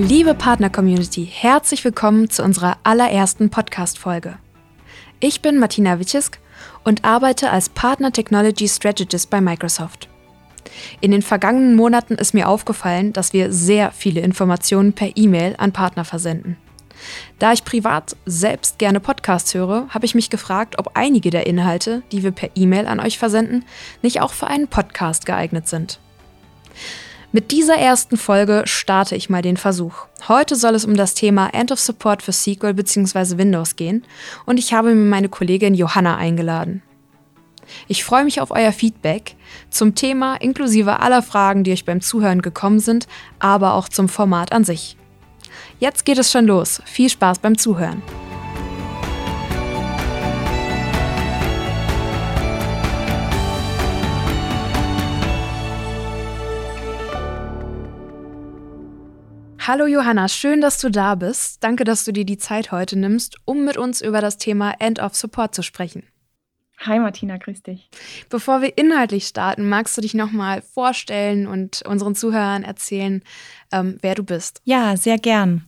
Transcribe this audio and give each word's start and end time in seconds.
Liebe 0.00 0.32
Partner-Community, 0.32 1.26
herzlich 1.26 1.84
willkommen 1.84 2.30
zu 2.30 2.44
unserer 2.44 2.76
allerersten 2.84 3.50
Podcast-Folge. 3.50 4.38
Ich 5.18 5.42
bin 5.42 5.58
Martina 5.58 5.98
Witschisk 5.98 6.38
und 6.84 7.04
arbeite 7.04 7.50
als 7.50 7.68
Partner 7.68 8.12
Technology 8.12 8.68
Strategist 8.68 9.28
bei 9.28 9.40
Microsoft. 9.40 10.08
In 11.00 11.10
den 11.10 11.20
vergangenen 11.20 11.74
Monaten 11.74 12.14
ist 12.14 12.32
mir 12.32 12.48
aufgefallen, 12.48 13.12
dass 13.12 13.32
wir 13.32 13.52
sehr 13.52 13.90
viele 13.90 14.20
Informationen 14.20 14.92
per 14.92 15.16
E-Mail 15.16 15.56
an 15.58 15.72
Partner 15.72 16.04
versenden. 16.04 16.56
Da 17.40 17.52
ich 17.52 17.64
privat 17.64 18.14
selbst 18.24 18.78
gerne 18.78 19.00
Podcasts 19.00 19.52
höre, 19.52 19.88
habe 19.88 20.06
ich 20.06 20.14
mich 20.14 20.30
gefragt, 20.30 20.78
ob 20.78 20.92
einige 20.94 21.30
der 21.30 21.48
Inhalte, 21.48 22.04
die 22.12 22.22
wir 22.22 22.30
per 22.30 22.50
E-Mail 22.54 22.86
an 22.86 23.00
euch 23.00 23.18
versenden, 23.18 23.64
nicht 24.02 24.20
auch 24.20 24.32
für 24.32 24.46
einen 24.46 24.68
Podcast 24.68 25.26
geeignet 25.26 25.66
sind. 25.66 25.98
Mit 27.30 27.50
dieser 27.50 27.76
ersten 27.76 28.16
Folge 28.16 28.62
starte 28.64 29.14
ich 29.14 29.28
mal 29.28 29.42
den 29.42 29.58
Versuch. 29.58 30.06
Heute 30.28 30.56
soll 30.56 30.74
es 30.74 30.86
um 30.86 30.96
das 30.96 31.12
Thema 31.12 31.48
End 31.52 31.70
of 31.70 31.78
Support 31.78 32.22
für 32.22 32.32
SQL 32.32 32.72
bzw. 32.72 33.36
Windows 33.36 33.76
gehen 33.76 34.04
und 34.46 34.58
ich 34.58 34.72
habe 34.72 34.94
mir 34.94 35.10
meine 35.10 35.28
Kollegin 35.28 35.74
Johanna 35.74 36.16
eingeladen. 36.16 36.82
Ich 37.86 38.02
freue 38.02 38.24
mich 38.24 38.40
auf 38.40 38.50
euer 38.50 38.72
Feedback 38.72 39.36
zum 39.68 39.94
Thema 39.94 40.36
inklusive 40.36 41.00
aller 41.00 41.20
Fragen, 41.20 41.64
die 41.64 41.72
euch 41.72 41.84
beim 41.84 42.00
Zuhören 42.00 42.40
gekommen 42.40 42.80
sind, 42.80 43.06
aber 43.38 43.74
auch 43.74 43.90
zum 43.90 44.08
Format 44.08 44.52
an 44.52 44.64
sich. 44.64 44.96
Jetzt 45.78 46.06
geht 46.06 46.16
es 46.16 46.32
schon 46.32 46.46
los. 46.46 46.80
Viel 46.86 47.10
Spaß 47.10 47.40
beim 47.40 47.58
Zuhören. 47.58 48.02
Hallo 59.68 59.84
Johanna, 59.84 60.28
schön, 60.28 60.62
dass 60.62 60.80
du 60.80 60.88
da 60.88 61.14
bist. 61.14 61.62
Danke, 61.62 61.84
dass 61.84 62.06
du 62.06 62.10
dir 62.10 62.24
die 62.24 62.38
Zeit 62.38 62.72
heute 62.72 62.98
nimmst, 62.98 63.36
um 63.44 63.66
mit 63.66 63.76
uns 63.76 64.00
über 64.00 64.22
das 64.22 64.38
Thema 64.38 64.72
End 64.78 64.98
of 64.98 65.14
Support 65.14 65.54
zu 65.54 65.62
sprechen. 65.62 66.04
Hi 66.78 66.98
Martina, 66.98 67.36
grüß 67.36 67.64
dich. 67.64 67.90
Bevor 68.30 68.62
wir 68.62 68.78
inhaltlich 68.78 69.26
starten, 69.26 69.68
magst 69.68 69.94
du 69.94 70.00
dich 70.00 70.14
nochmal 70.14 70.62
vorstellen 70.62 71.46
und 71.46 71.82
unseren 71.82 72.14
Zuhörern 72.14 72.62
erzählen, 72.64 73.22
ähm, 73.70 73.98
wer 74.00 74.14
du 74.14 74.22
bist? 74.22 74.62
Ja, 74.64 74.96
sehr 74.96 75.18
gern. 75.18 75.66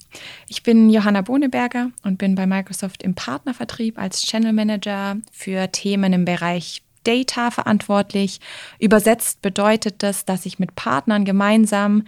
Ich 0.48 0.62
bin 0.62 0.88
Johanna 0.88 1.20
Bohneberger 1.20 1.90
und 2.02 2.16
bin 2.16 2.36
bei 2.36 2.46
Microsoft 2.46 3.02
im 3.02 3.14
Partnervertrieb 3.14 3.98
als 3.98 4.22
Channel 4.22 4.54
Manager 4.54 5.18
für 5.30 5.70
Themen 5.72 6.14
im 6.14 6.24
Bereich 6.24 6.80
Data 7.04 7.50
verantwortlich. 7.50 8.40
Übersetzt 8.78 9.42
bedeutet 9.42 10.02
das, 10.02 10.24
dass 10.24 10.46
ich 10.46 10.58
mit 10.58 10.74
Partnern 10.74 11.24
gemeinsam 11.24 12.04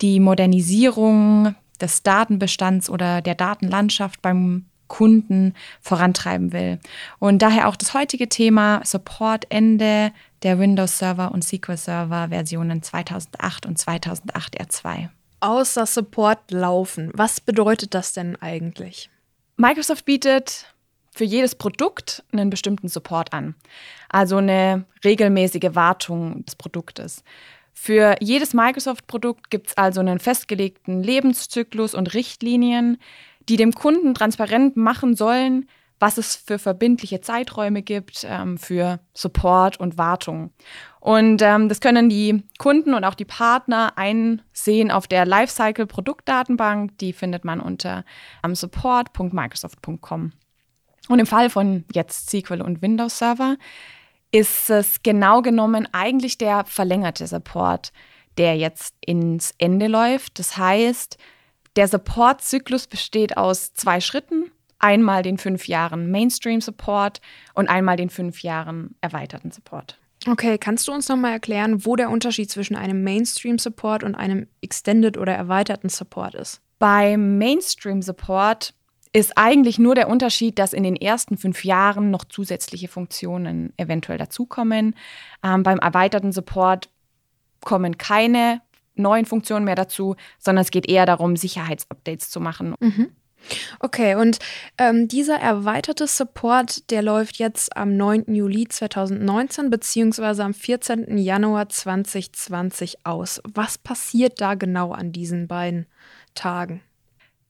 die 0.00 0.20
Modernisierung 0.20 1.54
des 1.80 2.02
Datenbestands 2.02 2.88
oder 2.90 3.20
der 3.20 3.34
Datenlandschaft 3.34 4.22
beim 4.22 4.66
Kunden 4.88 5.54
vorantreiben 5.80 6.52
will. 6.52 6.78
Und 7.18 7.42
daher 7.42 7.68
auch 7.68 7.76
das 7.76 7.94
heutige 7.94 8.28
Thema 8.28 8.80
Support 8.84 9.46
Ende 9.48 10.12
der 10.42 10.58
Windows 10.58 10.98
Server 10.98 11.32
und 11.32 11.42
SQL 11.42 11.76
Server 11.76 12.28
Versionen 12.28 12.82
2008 12.82 13.66
und 13.66 13.78
2008 13.78 14.60
R2. 14.60 15.08
Außer 15.40 15.86
Support 15.86 16.50
laufen. 16.50 17.10
Was 17.14 17.40
bedeutet 17.40 17.94
das 17.94 18.12
denn 18.12 18.36
eigentlich? 18.36 19.10
Microsoft 19.56 20.04
bietet 20.04 20.73
für 21.14 21.24
jedes 21.24 21.54
Produkt 21.54 22.24
einen 22.32 22.50
bestimmten 22.50 22.88
Support 22.88 23.32
an. 23.32 23.54
Also 24.08 24.38
eine 24.38 24.84
regelmäßige 25.04 25.74
Wartung 25.74 26.44
des 26.44 26.56
Produktes. 26.56 27.22
Für 27.72 28.16
jedes 28.20 28.52
Microsoft-Produkt 28.52 29.50
gibt 29.50 29.68
es 29.68 29.76
also 29.76 30.00
einen 30.00 30.18
festgelegten 30.18 31.02
Lebenszyklus 31.02 31.94
und 31.94 32.14
Richtlinien, 32.14 32.98
die 33.48 33.56
dem 33.56 33.72
Kunden 33.72 34.14
transparent 34.14 34.76
machen 34.76 35.14
sollen, 35.14 35.68
was 36.00 36.18
es 36.18 36.34
für 36.34 36.58
verbindliche 36.58 37.20
Zeiträume 37.20 37.82
gibt 37.82 38.26
ähm, 38.28 38.58
für 38.58 39.00
Support 39.14 39.78
und 39.78 39.96
Wartung. 39.96 40.52
Und 41.00 41.42
ähm, 41.42 41.68
das 41.68 41.80
können 41.80 42.08
die 42.08 42.42
Kunden 42.58 42.94
und 42.94 43.04
auch 43.04 43.14
die 43.14 43.24
Partner 43.24 43.92
einsehen 43.96 44.90
auf 44.90 45.06
der 45.06 45.26
Lifecycle 45.26 45.86
Produktdatenbank. 45.86 46.98
Die 46.98 47.12
findet 47.12 47.44
man 47.44 47.60
unter 47.60 48.04
ähm, 48.44 48.54
support.microsoft.com. 48.54 50.32
Und 51.08 51.18
im 51.18 51.26
Fall 51.26 51.50
von 51.50 51.84
jetzt 51.92 52.30
SQL 52.30 52.62
und 52.62 52.82
Windows 52.82 53.18
Server 53.18 53.56
ist 54.32 54.70
es 54.70 55.02
genau 55.02 55.42
genommen 55.42 55.88
eigentlich 55.92 56.38
der 56.38 56.64
verlängerte 56.64 57.26
Support, 57.26 57.92
der 58.36 58.56
jetzt 58.56 58.94
ins 59.00 59.54
Ende 59.58 59.86
läuft. 59.86 60.38
Das 60.38 60.56
heißt, 60.56 61.18
der 61.76 61.88
Support-Zyklus 61.88 62.86
besteht 62.86 63.36
aus 63.36 63.74
zwei 63.74 64.00
Schritten. 64.00 64.50
Einmal 64.78 65.22
den 65.22 65.38
fünf 65.38 65.68
Jahren 65.68 66.10
Mainstream-Support 66.10 67.20
und 67.54 67.68
einmal 67.68 67.96
den 67.96 68.10
fünf 68.10 68.42
Jahren 68.42 68.96
erweiterten 69.00 69.50
Support. 69.50 69.98
Okay, 70.26 70.58
kannst 70.58 70.88
du 70.88 70.92
uns 70.92 71.08
nochmal 71.08 71.32
erklären, 71.32 71.84
wo 71.84 71.96
der 71.96 72.10
Unterschied 72.10 72.50
zwischen 72.50 72.76
einem 72.76 73.02
Mainstream-Support 73.04 74.04
und 74.04 74.14
einem 74.14 74.46
Extended 74.62 75.16
oder 75.18 75.34
erweiterten 75.34 75.90
Support 75.90 76.34
ist? 76.34 76.60
Beim 76.78 77.38
Mainstream-Support 77.38 78.74
ist 79.14 79.38
eigentlich 79.38 79.78
nur 79.78 79.94
der 79.94 80.08
Unterschied, 80.08 80.58
dass 80.58 80.72
in 80.72 80.82
den 80.82 80.96
ersten 80.96 81.38
fünf 81.38 81.64
Jahren 81.64 82.10
noch 82.10 82.24
zusätzliche 82.24 82.88
Funktionen 82.88 83.72
eventuell 83.76 84.18
dazukommen. 84.18 84.96
Ähm, 85.42 85.62
beim 85.62 85.78
erweiterten 85.78 86.32
Support 86.32 86.90
kommen 87.60 87.96
keine 87.96 88.60
neuen 88.96 89.24
Funktionen 89.24 89.64
mehr 89.64 89.76
dazu, 89.76 90.16
sondern 90.38 90.62
es 90.62 90.72
geht 90.72 90.88
eher 90.88 91.06
darum, 91.06 91.36
Sicherheitsupdates 91.36 92.28
zu 92.28 92.40
machen. 92.40 92.74
Mhm. 92.80 93.12
Okay, 93.78 94.16
und 94.16 94.38
ähm, 94.78 95.06
dieser 95.06 95.36
erweiterte 95.36 96.06
Support, 96.06 96.90
der 96.90 97.02
läuft 97.02 97.38
jetzt 97.38 97.76
am 97.76 97.96
9. 97.96 98.34
Juli 98.34 98.66
2019 98.66 99.70
beziehungsweise 99.70 100.42
am 100.42 100.54
14. 100.54 101.18
Januar 101.18 101.68
2020 101.68 103.06
aus. 103.06 103.40
Was 103.44 103.78
passiert 103.78 104.40
da 104.40 104.54
genau 104.54 104.92
an 104.92 105.12
diesen 105.12 105.46
beiden 105.46 105.86
Tagen? 106.34 106.80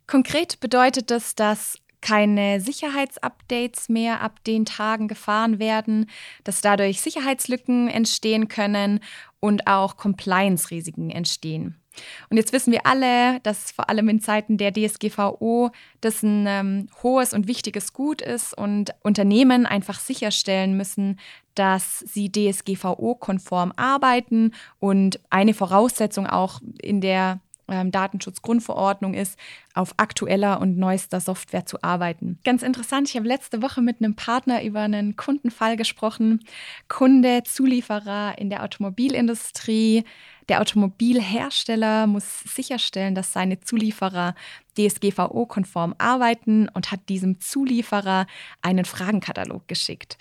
Konkret 0.07 0.61
bedeutet 0.61 1.11
das, 1.11 1.35
dass 1.35 1.79
keine 2.05 2.61
Sicherheitsupdates 2.61 3.89
mehr 3.89 4.21
ab 4.21 4.45
den 4.45 4.67
Tagen 4.67 5.09
gefahren 5.09 5.59
werden, 5.59 6.11
dass 6.45 6.61
dadurch 6.61 7.01
Sicherheitslücken 7.01 7.89
entstehen 7.89 8.49
können 8.49 9.01
und 9.41 9.67
auch 9.67 9.97
Compliance-Risiken 9.97 11.09
entstehen. 11.09 11.81
Und 12.29 12.37
jetzt 12.37 12.53
wissen 12.53 12.73
wir 12.73 12.87
alle, 12.87 13.41
dass 13.41 13.71
vor 13.71 13.89
allem 13.89 14.09
in 14.09 14.21
Zeiten 14.21 14.59
der 14.59 14.73
DSGVO 14.73 15.71
das 16.01 16.23
ein 16.23 16.45
ähm, 16.47 16.89
hohes 17.03 17.33
und 17.33 17.47
wichtiges 17.47 17.93
Gut 17.93 18.21
ist 18.21 18.57
und 18.57 18.95
Unternehmen 19.03 19.65
einfach 19.65 19.99
sicherstellen 19.99 20.77
müssen, 20.77 21.19
dass 21.55 22.01
sie 22.01 22.31
DSGVO-konform 22.31 23.73
arbeiten 23.77 24.53
und 24.81 25.21
eine 25.31 25.55
Voraussetzung 25.55 26.27
auch 26.27 26.61
in 26.83 27.01
der 27.01 27.41
ähm, 27.69 27.91
Datenschutzgrundverordnung 27.91 29.15
ist, 29.15 29.39
auf 29.75 29.95
aktueller 29.97 30.61
und 30.61 30.77
neuester 30.77 31.21
Software 31.21 31.67
zu 31.67 31.83
arbeiten. 31.83 32.39
Ganz 32.45 32.63
interessant, 32.63 33.09
ich 33.09 33.17
habe 33.17 33.27
letzte 33.27 33.63
Woche 33.63 33.83
mit 33.83 34.01
einem 34.01 34.15
Partner 34.15 34.63
über 34.63 34.81
einen 34.81 35.17
Kundenfall 35.17 35.77
gesprochen. 35.77 36.45
Kunde, 36.89 37.43
Zulieferer 37.45 38.39
in 38.39 38.51
der 38.51 38.63
Automobilindustrie. 38.63 40.05
Der 40.49 40.61
Automobilhersteller 40.61 42.07
muss 42.07 42.41
sicherstellen, 42.41 43.15
dass 43.15 43.33
seine 43.33 43.61
Zulieferer 43.61 44.35
DSGVO-konform 44.77 45.95
arbeiten 45.99 46.69
und 46.69 46.93
hat 46.93 47.09
diesem 47.09 47.41
Zulieferer 47.41 48.27
einen 48.61 48.85
Fragenkatalog 48.85 49.67
geschickt. 49.69 50.19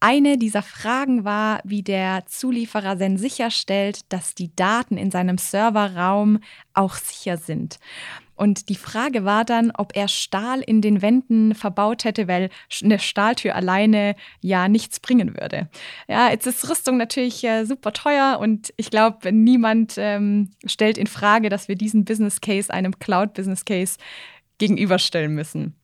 Eine 0.00 0.36
dieser 0.36 0.62
Fragen 0.62 1.24
war, 1.24 1.60
wie 1.64 1.82
der 1.82 2.24
Zulieferer 2.26 2.96
denn 2.96 3.16
sicherstellt, 3.16 4.00
dass 4.10 4.34
die 4.34 4.54
Daten 4.54 4.96
in 4.96 5.10
seinem 5.10 5.38
Serverraum 5.38 6.40
auch 6.74 6.94
sicher 6.96 7.38
sind. 7.38 7.78
Und 8.36 8.68
die 8.68 8.76
Frage 8.76 9.24
war 9.24 9.44
dann, 9.44 9.72
ob 9.76 9.96
er 9.96 10.08
Stahl 10.08 10.60
in 10.60 10.82
den 10.82 11.00
Wänden 11.00 11.54
verbaut 11.54 12.04
hätte, 12.04 12.28
weil 12.28 12.50
eine 12.82 12.98
Stahltür 12.98 13.54
alleine 13.54 14.14
ja 14.42 14.68
nichts 14.68 15.00
bringen 15.00 15.34
würde. 15.40 15.70
Ja, 16.06 16.30
jetzt 16.30 16.46
ist 16.46 16.68
Rüstung 16.68 16.98
natürlich 16.98 17.42
äh, 17.44 17.64
super 17.64 17.92
teuer 17.92 18.38
und 18.38 18.74
ich 18.76 18.90
glaube, 18.90 19.32
niemand 19.32 19.94
ähm, 19.96 20.50
stellt 20.66 20.98
in 20.98 21.06
Frage, 21.06 21.48
dass 21.48 21.68
wir 21.68 21.76
diesen 21.76 22.04
Business 22.04 22.42
Case 22.42 22.72
einem 22.72 22.98
Cloud 22.98 23.32
Business 23.32 23.64
Case 23.64 23.96
gegenüberstellen 24.58 25.34
müssen. 25.34 25.74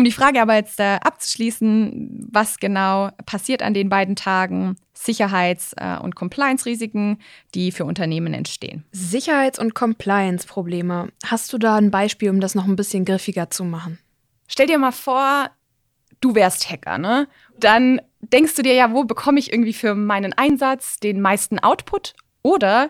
Um 0.00 0.04
die 0.04 0.12
Frage 0.12 0.40
aber 0.40 0.54
jetzt 0.54 0.80
äh, 0.80 0.98
abzuschließen, 1.02 2.26
was 2.32 2.56
genau 2.56 3.10
passiert 3.26 3.62
an 3.62 3.74
den 3.74 3.90
beiden 3.90 4.16
Tagen, 4.16 4.76
Sicherheits- 4.94 5.74
äh, 5.76 5.98
und 5.98 6.14
Compliance-Risiken, 6.14 7.18
die 7.54 7.70
für 7.70 7.84
Unternehmen 7.84 8.32
entstehen. 8.32 8.86
Sicherheits- 8.92 9.58
und 9.58 9.74
Compliance-Probleme. 9.74 11.10
Hast 11.26 11.52
du 11.52 11.58
da 11.58 11.76
ein 11.76 11.90
Beispiel, 11.90 12.30
um 12.30 12.40
das 12.40 12.54
noch 12.54 12.64
ein 12.64 12.76
bisschen 12.76 13.04
griffiger 13.04 13.50
zu 13.50 13.62
machen? 13.62 13.98
Stell 14.48 14.68
dir 14.68 14.78
mal 14.78 14.92
vor, 14.92 15.50
du 16.22 16.34
wärst 16.34 16.70
Hacker, 16.70 16.96
ne? 16.96 17.28
Dann 17.58 18.00
denkst 18.20 18.54
du 18.54 18.62
dir 18.62 18.72
ja, 18.72 18.94
wo 18.94 19.04
bekomme 19.04 19.38
ich 19.38 19.52
irgendwie 19.52 19.74
für 19.74 19.94
meinen 19.94 20.32
Einsatz 20.32 20.98
den 20.98 21.20
meisten 21.20 21.58
Output 21.58 22.14
oder 22.40 22.88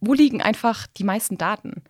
wo 0.00 0.14
liegen 0.14 0.40
einfach 0.40 0.86
die 0.86 1.04
meisten 1.04 1.38
Daten? 1.38 1.82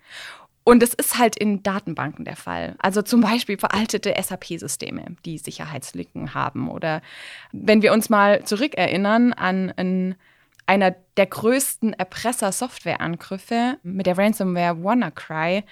Und 0.64 0.81
das 0.81 0.94
ist 0.94 1.19
halt 1.19 1.37
in 1.37 1.62
Datenbanken 1.62 2.25
der 2.25 2.37
Fall. 2.37 2.76
Also 2.79 3.03
zum 3.03 3.20
Beispiel 3.20 3.59
veraltete 3.59 4.14
SAP-Systeme, 4.20 5.17
die 5.25 5.38
Sicherheitslücken 5.38 6.35
haben. 6.35 6.69
Oder 6.70 7.03
wenn 7.50 7.82
wir 7.82 7.93
uns 7.93 8.09
mal 8.09 8.44
zurückerinnern 8.44 9.32
an 9.32 9.73
ein, 9.76 10.14
einer 10.67 10.94
der 11.17 11.26
größten 11.26 11.94
Erpresser-Software-Angriffe 11.94 13.79
mit 13.82 14.06
der 14.06 14.17
Ransomware 14.17 14.82
WannaCry, 14.82 15.64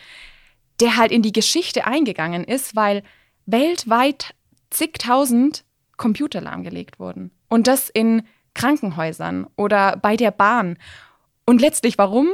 der 0.80 0.96
halt 0.96 1.12
in 1.12 1.22
die 1.22 1.32
Geschichte 1.32 1.86
eingegangen 1.86 2.42
ist, 2.42 2.74
weil 2.74 3.04
weltweit 3.46 4.34
zigtausend 4.70 5.64
Computer 5.96 6.40
lahmgelegt 6.40 6.98
wurden. 6.98 7.30
Und 7.48 7.66
das 7.66 7.90
in 7.90 8.22
Krankenhäusern 8.54 9.46
oder 9.56 9.96
bei 9.96 10.16
der 10.16 10.32
Bahn. 10.32 10.78
Und 11.44 11.60
letztlich 11.60 11.98
warum? 11.98 12.28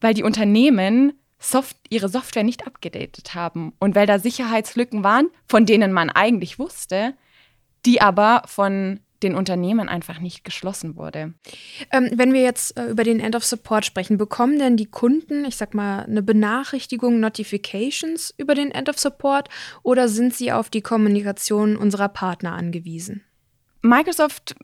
Weil 0.00 0.14
die 0.14 0.24
Unternehmen 0.24 1.14
Soft 1.42 1.76
ihre 1.90 2.08
Software 2.08 2.44
nicht 2.44 2.66
abgedatet 2.66 3.34
haben 3.34 3.72
und 3.78 3.94
weil 3.94 4.06
da 4.06 4.18
Sicherheitslücken 4.18 5.02
waren, 5.02 5.28
von 5.46 5.66
denen 5.66 5.92
man 5.92 6.08
eigentlich 6.08 6.58
wusste, 6.58 7.14
die 7.84 8.00
aber 8.00 8.42
von 8.46 9.00
den 9.22 9.34
Unternehmen 9.34 9.88
einfach 9.88 10.20
nicht 10.20 10.44
geschlossen 10.44 10.96
wurde. 10.96 11.34
Ähm, 11.90 12.10
wenn 12.14 12.32
wir 12.32 12.42
jetzt 12.42 12.76
äh, 12.76 12.86
über 12.86 13.04
den 13.04 13.20
End 13.20 13.36
of 13.36 13.44
Support 13.44 13.84
sprechen, 13.84 14.18
bekommen 14.18 14.58
denn 14.58 14.76
die 14.76 14.90
Kunden, 14.90 15.44
ich 15.44 15.56
sag 15.56 15.74
mal, 15.74 16.04
eine 16.04 16.22
Benachrichtigung, 16.22 17.20
Notifications 17.20 18.34
über 18.36 18.54
den 18.54 18.70
End 18.70 18.88
of 18.88 18.98
Support 18.98 19.48
oder 19.82 20.08
sind 20.08 20.34
sie 20.34 20.52
auf 20.52 20.70
die 20.70 20.82
Kommunikation 20.82 21.76
unserer 21.76 22.08
Partner 22.08 22.52
angewiesen? 22.52 23.22
Microsoft 23.80 24.54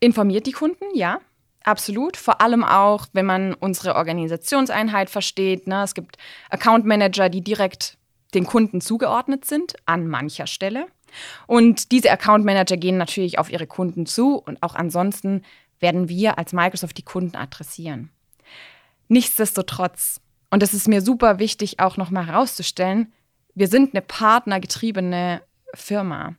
informiert 0.00 0.46
die 0.46 0.52
Kunden, 0.52 0.84
ja. 0.94 1.20
Absolut, 1.64 2.16
vor 2.16 2.40
allem 2.40 2.64
auch, 2.64 3.06
wenn 3.12 3.26
man 3.26 3.54
unsere 3.54 3.94
Organisationseinheit 3.94 5.10
versteht. 5.10 5.66
Ne? 5.66 5.82
Es 5.82 5.94
gibt 5.94 6.16
Account 6.48 6.86
Manager, 6.86 7.28
die 7.28 7.42
direkt 7.42 7.98
den 8.34 8.46
Kunden 8.46 8.80
zugeordnet 8.80 9.44
sind, 9.44 9.74
an 9.86 10.06
mancher 10.06 10.46
Stelle. 10.46 10.86
Und 11.46 11.92
diese 11.92 12.10
Account 12.10 12.44
Manager 12.44 12.76
gehen 12.76 12.96
natürlich 12.96 13.38
auf 13.38 13.50
ihre 13.50 13.66
Kunden 13.66 14.06
zu 14.06 14.36
und 14.36 14.62
auch 14.62 14.74
ansonsten 14.74 15.42
werden 15.80 16.08
wir 16.08 16.38
als 16.38 16.52
Microsoft 16.52 16.98
die 16.98 17.04
Kunden 17.04 17.36
adressieren. 17.36 18.10
Nichtsdestotrotz, 19.08 20.20
und 20.50 20.62
das 20.62 20.74
ist 20.74 20.88
mir 20.88 21.02
super 21.02 21.38
wichtig 21.38 21.80
auch 21.80 21.96
nochmal 21.96 22.26
herauszustellen, 22.26 23.12
wir 23.54 23.66
sind 23.66 23.94
eine 23.94 24.02
partnergetriebene 24.02 25.42
Firma. 25.74 26.36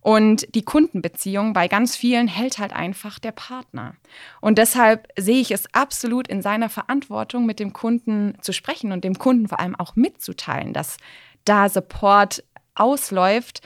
Und 0.00 0.54
die 0.54 0.62
Kundenbeziehung 0.62 1.52
bei 1.52 1.68
ganz 1.68 1.94
vielen 1.94 2.26
hält 2.26 2.58
halt 2.58 2.72
einfach 2.72 3.18
der 3.18 3.32
Partner. 3.32 3.94
Und 4.40 4.58
deshalb 4.58 5.08
sehe 5.18 5.40
ich 5.40 5.50
es 5.50 5.72
absolut 5.74 6.26
in 6.28 6.40
seiner 6.40 6.70
Verantwortung, 6.70 7.44
mit 7.44 7.60
dem 7.60 7.72
Kunden 7.72 8.34
zu 8.40 8.52
sprechen 8.52 8.92
und 8.92 9.04
dem 9.04 9.18
Kunden 9.18 9.48
vor 9.48 9.60
allem 9.60 9.76
auch 9.76 9.96
mitzuteilen, 9.96 10.72
dass 10.72 10.96
da 11.44 11.68
Support 11.68 12.42
ausläuft 12.74 13.60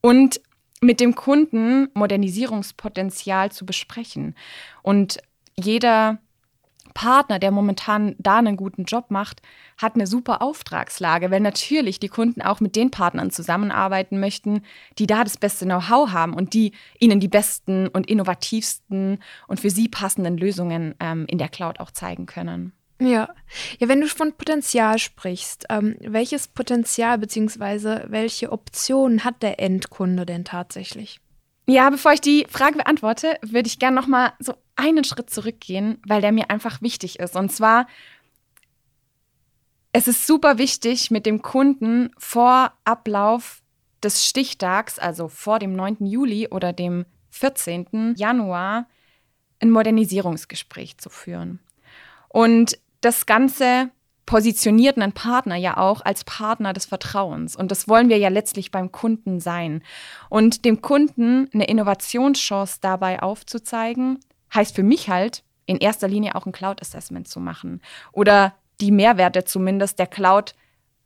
und 0.00 0.40
mit 0.80 1.00
dem 1.00 1.14
Kunden 1.14 1.88
Modernisierungspotenzial 1.94 3.52
zu 3.52 3.66
besprechen. 3.66 4.34
Und 4.82 5.18
jeder 5.56 6.18
Partner, 7.00 7.38
der 7.38 7.50
momentan 7.50 8.14
da 8.18 8.36
einen 8.36 8.58
guten 8.58 8.84
Job 8.84 9.06
macht, 9.08 9.40
hat 9.78 9.94
eine 9.94 10.06
super 10.06 10.42
Auftragslage, 10.42 11.30
weil 11.30 11.40
natürlich 11.40 11.98
die 11.98 12.10
Kunden 12.10 12.42
auch 12.42 12.60
mit 12.60 12.76
den 12.76 12.90
Partnern 12.90 13.30
zusammenarbeiten 13.30 14.20
möchten, 14.20 14.64
die 14.98 15.06
da 15.06 15.24
das 15.24 15.38
beste 15.38 15.64
Know-how 15.64 16.12
haben 16.12 16.34
und 16.34 16.52
die 16.52 16.72
ihnen 16.98 17.18
die 17.18 17.28
besten 17.28 17.88
und 17.88 18.06
innovativsten 18.06 19.18
und 19.48 19.60
für 19.60 19.70
sie 19.70 19.88
passenden 19.88 20.36
Lösungen 20.36 20.94
ähm, 21.00 21.24
in 21.26 21.38
der 21.38 21.48
Cloud 21.48 21.80
auch 21.80 21.90
zeigen 21.90 22.26
können. 22.26 22.74
Ja. 23.00 23.30
Ja, 23.78 23.88
wenn 23.88 24.02
du 24.02 24.06
von 24.06 24.34
Potenzial 24.34 24.98
sprichst, 24.98 25.68
ähm, 25.70 25.96
welches 26.00 26.48
Potenzial 26.48 27.16
bzw. 27.16 28.10
welche 28.10 28.52
Optionen 28.52 29.24
hat 29.24 29.42
der 29.42 29.58
Endkunde 29.58 30.26
denn 30.26 30.44
tatsächlich? 30.44 31.18
Ja, 31.66 31.88
bevor 31.88 32.12
ich 32.12 32.20
die 32.20 32.46
Frage 32.50 32.78
beantworte, 32.78 33.38
würde 33.42 33.68
ich 33.68 33.78
gerne 33.78 33.94
noch 33.94 34.06
mal 34.06 34.32
so 34.38 34.54
einen 34.80 35.04
Schritt 35.04 35.30
zurückgehen, 35.30 35.98
weil 36.06 36.20
der 36.20 36.32
mir 36.32 36.50
einfach 36.50 36.82
wichtig 36.82 37.18
ist. 37.18 37.36
Und 37.36 37.52
zwar, 37.52 37.86
es 39.92 40.08
ist 40.08 40.26
super 40.26 40.58
wichtig, 40.58 41.10
mit 41.10 41.26
dem 41.26 41.42
Kunden 41.42 42.10
vor 42.18 42.72
Ablauf 42.84 43.62
des 44.02 44.26
Stichtags, 44.26 44.98
also 44.98 45.28
vor 45.28 45.58
dem 45.58 45.74
9. 45.74 46.06
Juli 46.06 46.48
oder 46.48 46.72
dem 46.72 47.04
14. 47.30 48.14
Januar, 48.16 48.86
ein 49.60 49.70
Modernisierungsgespräch 49.70 50.98
zu 50.98 51.10
führen. 51.10 51.60
Und 52.28 52.78
das 53.00 53.26
Ganze 53.26 53.90
positioniert 54.30 54.96
einen 54.96 55.12
Partner 55.12 55.56
ja 55.56 55.76
auch 55.76 56.04
als 56.04 56.22
Partner 56.22 56.72
des 56.72 56.86
Vertrauens. 56.86 57.56
Und 57.56 57.72
das 57.72 57.88
wollen 57.88 58.08
wir 58.08 58.18
ja 58.18 58.28
letztlich 58.28 58.70
beim 58.70 58.92
Kunden 58.92 59.40
sein. 59.40 59.82
Und 60.28 60.64
dem 60.64 60.80
Kunden 60.80 61.50
eine 61.52 61.64
Innovationschance 61.64 62.78
dabei 62.80 63.20
aufzuzeigen, 63.20 64.20
heißt 64.54 64.74
für 64.74 64.82
mich 64.82 65.08
halt, 65.08 65.44
in 65.66 65.78
erster 65.78 66.08
Linie 66.08 66.34
auch 66.34 66.46
ein 66.46 66.52
Cloud-Assessment 66.52 67.28
zu 67.28 67.40
machen. 67.40 67.80
Oder 68.12 68.54
die 68.80 68.90
Mehrwerte 68.90 69.44
zumindest 69.44 69.98
der 69.98 70.08
Cloud 70.08 70.54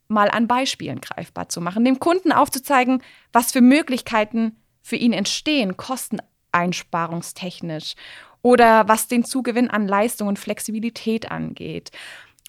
mal 0.07 0.29
an 0.29 0.47
Beispielen 0.47 1.01
greifbar 1.01 1.49
zu 1.49 1.59
machen. 1.61 1.85
Dem 1.85 1.99
Kunden 1.99 2.31
aufzuzeigen, 2.31 3.03
was 3.31 3.51
für 3.51 3.61
Möglichkeiten 3.61 4.55
für 4.81 4.95
ihn 4.95 5.13
entstehen, 5.13 5.77
kosteneinsparungstechnisch 5.77 7.93
oder 8.41 8.87
was 8.87 9.07
den 9.07 9.23
Zugewinn 9.23 9.69
an 9.69 9.87
Leistung 9.87 10.27
und 10.27 10.39
Flexibilität 10.39 11.31
angeht. 11.31 11.91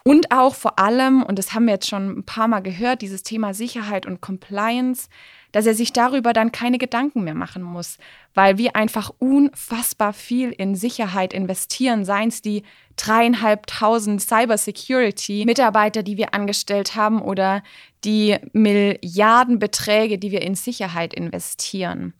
Und 0.04 0.30
auch 0.30 0.54
vor 0.54 0.78
allem, 0.78 1.22
und 1.22 1.38
das 1.38 1.54
haben 1.54 1.66
wir 1.66 1.74
jetzt 1.74 1.88
schon 1.88 2.18
ein 2.18 2.24
paar 2.24 2.46
Mal 2.46 2.60
gehört, 2.60 3.02
dieses 3.02 3.22
Thema 3.22 3.54
Sicherheit 3.54 4.06
und 4.06 4.20
Compliance, 4.20 5.08
dass 5.56 5.64
er 5.64 5.74
sich 5.74 5.94
darüber 5.94 6.34
dann 6.34 6.52
keine 6.52 6.76
Gedanken 6.76 7.24
mehr 7.24 7.34
machen 7.34 7.62
muss, 7.62 7.96
weil 8.34 8.58
wir 8.58 8.76
einfach 8.76 9.10
unfassbar 9.18 10.12
viel 10.12 10.50
in 10.50 10.74
Sicherheit 10.74 11.32
investieren, 11.32 12.04
seien 12.04 12.28
es 12.28 12.42
die 12.42 12.62
dreieinhalbtausend 12.96 14.20
Cybersecurity-Mitarbeiter, 14.20 16.02
die 16.02 16.18
wir 16.18 16.34
angestellt 16.34 16.94
haben 16.94 17.22
oder 17.22 17.62
die 18.04 18.36
Milliardenbeträge, 18.52 20.18
die 20.18 20.30
wir 20.30 20.42
in 20.42 20.56
Sicherheit 20.56 21.14
investieren. 21.14 22.12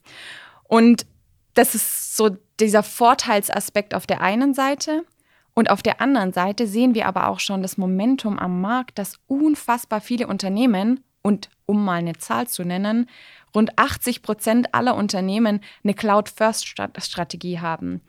Und 0.65 1.05
das 1.53 1.75
ist 1.75 2.17
so 2.17 2.39
dieser 2.59 2.83
Vorteilsaspekt 2.83 3.93
auf 3.93 4.07
der 4.07 4.23
einen 4.23 4.55
Seite. 4.55 5.05
Und 5.53 5.69
auf 5.69 5.83
der 5.83 6.01
anderen 6.01 6.33
Seite 6.33 6.67
sehen 6.67 6.95
wir 6.95 7.05
aber 7.05 7.29
auch 7.29 7.41
schon 7.41 7.61
das 7.61 7.77
Momentum 7.77 8.39
am 8.39 8.63
Markt, 8.63 8.99
dass 8.99 9.19
unfassbar 9.27 10.01
viele 10.01 10.27
Unternehmen, 10.27 11.05
und 11.27 11.49
um 11.67 11.85
mal 11.85 11.99
eine 11.99 12.17
Zahl 12.17 12.49
zu 12.49 12.65
nennen, 12.65 13.09
rund 13.55 13.79
80 13.79 14.23
Prozent 14.23 14.75
aller 14.75 14.97
Unternehmen 14.97 15.61
eine 15.83 15.95
Cloud-First-Strategie 15.95 17.61
haben. 17.61 18.01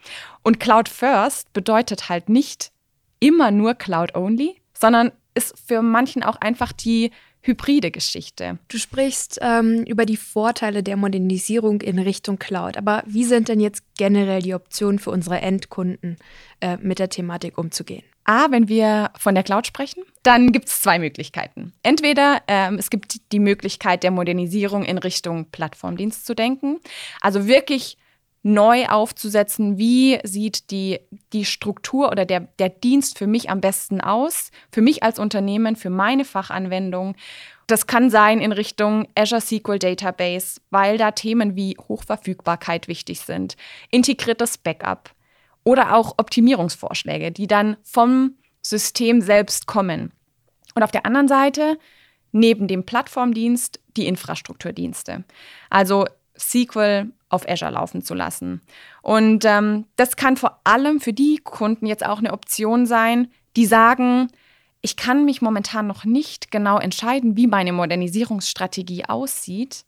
Und 0.44 0.60
Cloud-First 0.60 1.54
bedeutet 1.54 2.10
halt 2.10 2.30
nicht 2.30 2.72
immer 3.20 3.52
nur 3.52 3.74
Cloud-Only, 3.74 4.56
sondern 4.74 5.12
ist 5.34 5.56
für 5.68 5.82
manchen 5.82 6.24
auch 6.24 6.36
einfach 6.38 6.72
die 6.72 7.12
hybride 7.42 7.92
Geschichte. 7.92 8.60
Du 8.68 8.78
sprichst 8.78 9.40
ähm, 9.42 9.84
über 9.84 10.06
die 10.06 10.18
Vorteile 10.18 10.84
der 10.84 10.98
Modernisierung 10.98 11.82
in 11.82 12.00
Richtung 12.00 12.38
Cloud. 12.38 12.78
Aber 12.78 13.04
wie 13.06 13.24
sind 13.24 13.48
denn 13.48 13.60
jetzt 13.60 13.84
generell 13.98 14.42
die 14.42 14.54
Optionen 14.54 15.00
für 15.00 15.12
unsere 15.12 15.40
Endkunden, 15.40 16.18
äh, 16.60 16.78
mit 16.78 17.00
der 17.00 17.10
Thematik 17.10 17.58
umzugehen? 17.58 18.04
A, 18.28 18.52
wenn 18.52 18.68
wir 18.68 19.12
von 19.18 19.36
der 19.36 19.44
Cloud 19.44 19.66
sprechen, 19.66 20.04
dann 20.22 20.52
gibt 20.52 20.68
es 20.68 20.82
zwei 20.82 21.00
Möglichkeiten. 21.00 21.72
Entweder 21.82 22.42
ähm, 22.50 22.76
es 22.78 22.90
gibt 22.90 23.32
die 23.32 23.40
Möglichkeit 23.40 24.04
der 24.04 24.12
Modernisierung 24.12 24.84
in 24.84 24.98
Richtung 24.98 25.50
Plattformdienst 25.50 26.26
zu 26.26 26.36
denken, 26.36 26.80
also 27.22 27.48
wirklich 27.48 27.98
neu 28.44 28.86
aufzusetzen, 28.88 29.78
wie 29.78 30.20
sieht 30.24 30.72
die, 30.72 31.00
die 31.32 31.46
Struktur 31.46 32.12
oder 32.12 32.26
der, 32.26 32.42
der 32.60 32.70
Dienst 32.70 33.18
für 33.18 33.28
mich 33.28 33.50
am 33.50 33.62
besten 33.62 34.02
aus, 34.02 34.52
für 34.72 34.82
mich 34.82 35.04
als 35.04 35.20
Unternehmen, 35.20 35.78
für 35.78 35.90
meine 35.90 36.26
Fachanwendung. 36.26 37.16
Das 37.68 37.88
kann 37.88 38.10
sein 38.10 38.40
in 38.40 38.52
Richtung 38.52 39.08
Azure 39.16 39.42
SQL 39.42 39.80
Database, 39.80 40.60
weil 40.70 40.98
da 40.98 41.12
Themen 41.12 41.56
wie 41.56 41.78
Hochverfügbarkeit 41.78 42.90
wichtig 42.90 43.22
sind, 43.22 43.56
integriertes 43.90 44.58
Backup 44.58 45.12
oder 45.68 45.94
auch 45.94 46.14
Optimierungsvorschläge, 46.16 47.34
die 47.34 47.46
dann 47.46 47.76
vom 47.84 48.36
System 48.62 49.20
selbst 49.20 49.68
kommen. 49.68 50.14
Und 50.76 50.84
auf 50.84 50.92
der 50.92 51.06
anderen 51.06 51.28
Seite 51.28 51.78
neben 52.32 52.70
dem 52.70 52.86
Plattformdienst 52.86 53.82
die 53.98 54.08
Infrastrukturdienste. 54.08 55.26
Also 55.70 56.06
SQL 56.40 57.12
auf 57.28 57.50
Azure 57.50 57.72
laufen 57.72 58.02
zu 58.02 58.14
lassen. 58.14 58.62
Und 59.02 59.44
ähm, 59.44 59.88
das 59.98 60.16
kann 60.16 60.38
vor 60.38 60.62
allem 60.64 61.02
für 61.02 61.12
die 61.12 61.42
Kunden 61.44 61.86
jetzt 61.86 62.06
auch 62.06 62.20
eine 62.20 62.32
Option 62.32 62.86
sein, 62.86 63.30
die 63.58 63.66
sagen, 63.66 64.30
ich 64.80 64.96
kann 64.96 65.26
mich 65.26 65.42
momentan 65.42 65.86
noch 65.86 66.06
nicht 66.06 66.50
genau 66.50 66.80
entscheiden, 66.80 67.36
wie 67.36 67.48
meine 67.48 67.74
Modernisierungsstrategie 67.74 69.04
aussieht 69.04 69.84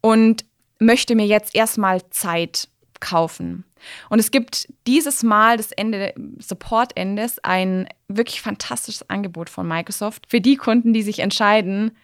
und 0.00 0.44
möchte 0.78 1.16
mir 1.16 1.26
jetzt 1.26 1.56
erstmal 1.56 2.08
Zeit 2.10 2.68
kaufen. 3.00 3.64
Und 4.08 4.18
es 4.18 4.30
gibt 4.30 4.68
dieses 4.86 5.22
Mal, 5.22 5.56
das 5.56 5.72
Ende 5.72 6.14
Support-Endes, 6.38 7.42
ein 7.42 7.88
wirklich 8.08 8.42
fantastisches 8.42 9.08
Angebot 9.08 9.50
von 9.50 9.66
Microsoft 9.66 10.26
für 10.28 10.40
die 10.40 10.56
Kunden, 10.56 10.92
die 10.92 11.02
sich 11.02 11.20
entscheiden, 11.20 11.96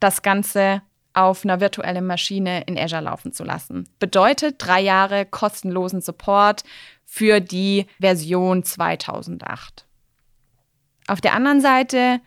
das 0.00 0.22
Ganze 0.22 0.82
auf 1.12 1.44
einer 1.44 1.60
virtuellen 1.60 2.06
Maschine 2.06 2.62
in 2.66 2.78
Azure 2.78 3.02
laufen 3.02 3.32
zu 3.32 3.44
lassen. 3.44 3.88
Bedeutet 3.98 4.56
drei 4.58 4.80
Jahre 4.80 5.26
kostenlosen 5.26 6.00
Support 6.00 6.62
für 7.04 7.40
die 7.40 7.86
Version 8.00 8.62
2008. 8.62 9.84
Auf 11.08 11.20
der 11.20 11.34
anderen 11.34 11.60
Seite 11.60 12.20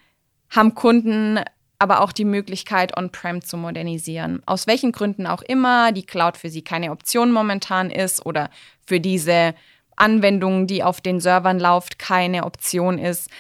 haben 0.50 0.76
Kunden 0.76 1.40
aber 1.82 2.02
auch 2.02 2.12
die 2.12 2.26
Möglichkeit, 2.26 2.96
On-Prem 2.96 3.42
zu 3.42 3.58
modernisieren. 3.58 4.44
Aus 4.46 4.68
welchen 4.68 4.92
Gründen 4.92 5.26
auch 5.26 5.42
immer 5.42 5.92
die 5.92 6.06
Cloud 6.06 6.38
für 6.38 6.50
sie 6.50 6.62
keine 6.62 6.92
Option 6.92 7.32
momentan 7.32 7.90
ist 7.90 8.24
oder 8.24 8.52
für 8.86 9.00
diese 9.00 9.56
Anwendungen, 9.96 10.68
die 10.68 10.84
auf 10.84 11.02
den 11.02 11.20
Servern 11.20 11.60
läuft, 11.60 11.98
keine 11.98 12.46
Option 12.46 13.00
ist. 13.00 13.32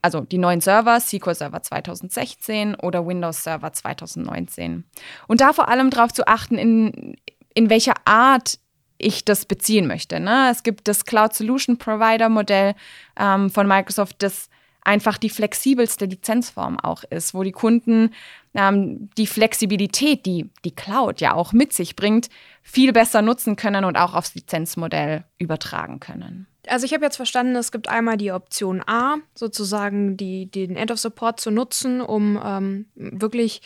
Also 0.00 0.20
die 0.20 0.38
neuen 0.38 0.62
Server, 0.62 0.98
SQL 0.98 1.34
Server 1.34 1.62
2016 1.62 2.74
oder 2.74 3.06
Windows 3.06 3.44
Server 3.44 3.70
2019. 3.70 4.84
Und 5.28 5.42
da 5.42 5.52
vor 5.52 5.68
allem 5.68 5.90
darauf 5.90 6.14
zu 6.14 6.26
achten, 6.26 6.56
in, 6.56 7.16
in 7.52 7.68
welcher 7.68 7.94
Art 8.06 8.58
ich 8.96 9.26
das 9.26 9.44
beziehen 9.44 9.86
möchte. 9.86 10.20
Ne? 10.20 10.48
Es 10.50 10.62
gibt 10.62 10.88
das 10.88 11.04
Cloud 11.04 11.34
Solution 11.34 11.76
Provider 11.76 12.30
Modell 12.30 12.74
ähm, 13.18 13.50
von 13.50 13.68
Microsoft, 13.68 14.22
das 14.22 14.48
einfach 14.90 15.18
die 15.18 15.30
flexibelste 15.30 16.06
Lizenzform 16.06 16.80
auch 16.80 17.04
ist, 17.04 17.32
wo 17.32 17.44
die 17.44 17.52
Kunden 17.52 18.12
ähm, 18.54 19.08
die 19.16 19.28
Flexibilität, 19.28 20.26
die 20.26 20.50
die 20.64 20.74
Cloud 20.74 21.20
ja 21.20 21.34
auch 21.34 21.52
mit 21.52 21.72
sich 21.72 21.94
bringt, 21.94 22.28
viel 22.62 22.92
besser 22.92 23.22
nutzen 23.22 23.54
können 23.54 23.84
und 23.84 23.96
auch 23.96 24.14
aufs 24.14 24.34
Lizenzmodell 24.34 25.24
übertragen 25.38 26.00
können. 26.00 26.48
Also 26.66 26.84
ich 26.84 26.92
habe 26.92 27.04
jetzt 27.04 27.16
verstanden, 27.16 27.56
es 27.56 27.72
gibt 27.72 27.88
einmal 27.88 28.16
die 28.16 28.32
Option 28.32 28.82
A, 28.86 29.16
sozusagen 29.34 30.16
die, 30.16 30.50
den 30.50 30.76
End 30.76 30.90
of 30.90 30.98
Support 30.98 31.40
zu 31.40 31.50
nutzen, 31.50 32.00
um 32.00 32.40
ähm, 32.44 32.86
wirklich 32.94 33.62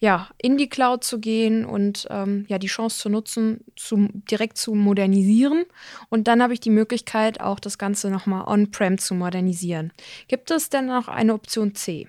ja, 0.00 0.28
in 0.38 0.56
die 0.56 0.68
Cloud 0.68 1.04
zu 1.04 1.18
gehen 1.18 1.64
und 1.64 2.06
ähm, 2.10 2.46
ja, 2.48 2.58
die 2.58 2.68
Chance 2.68 2.98
zu 2.98 3.08
nutzen, 3.08 3.64
zu, 3.76 4.08
direkt 4.12 4.56
zu 4.56 4.74
modernisieren. 4.74 5.64
Und 6.08 6.28
dann 6.28 6.42
habe 6.42 6.54
ich 6.54 6.60
die 6.60 6.70
Möglichkeit, 6.70 7.40
auch 7.40 7.60
das 7.60 7.78
Ganze 7.78 8.10
nochmal 8.10 8.46
on-prem 8.46 8.98
zu 8.98 9.14
modernisieren. 9.14 9.92
Gibt 10.28 10.50
es 10.50 10.70
denn 10.70 10.86
noch 10.86 11.08
eine 11.08 11.34
Option 11.34 11.74
C? 11.74 12.06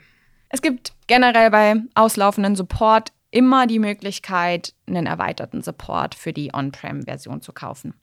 Es 0.50 0.62
gibt 0.62 0.94
generell 1.08 1.52
bei 1.52 1.76
auslaufenden 1.96 2.56
Support 2.56 3.12
immer 3.32 3.68
die 3.68 3.80
Möglichkeit, 3.80 4.74
einen 4.88 5.06
erweiterten 5.06 5.62
Support 5.62 6.16
für 6.16 6.34
die 6.34 6.52
On-Prem-Version 6.54 7.42
zu 7.42 7.54
kaufen. 7.54 7.94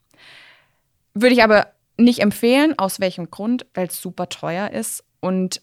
Würde 1.14 1.34
ich 1.34 1.42
aber 1.42 1.72
nicht 1.96 2.20
empfehlen. 2.20 2.78
Aus 2.78 3.00
welchem 3.00 3.30
Grund? 3.30 3.66
Weil 3.74 3.88
es 3.88 4.00
super 4.00 4.28
teuer 4.28 4.70
ist 4.70 5.04
und 5.20 5.62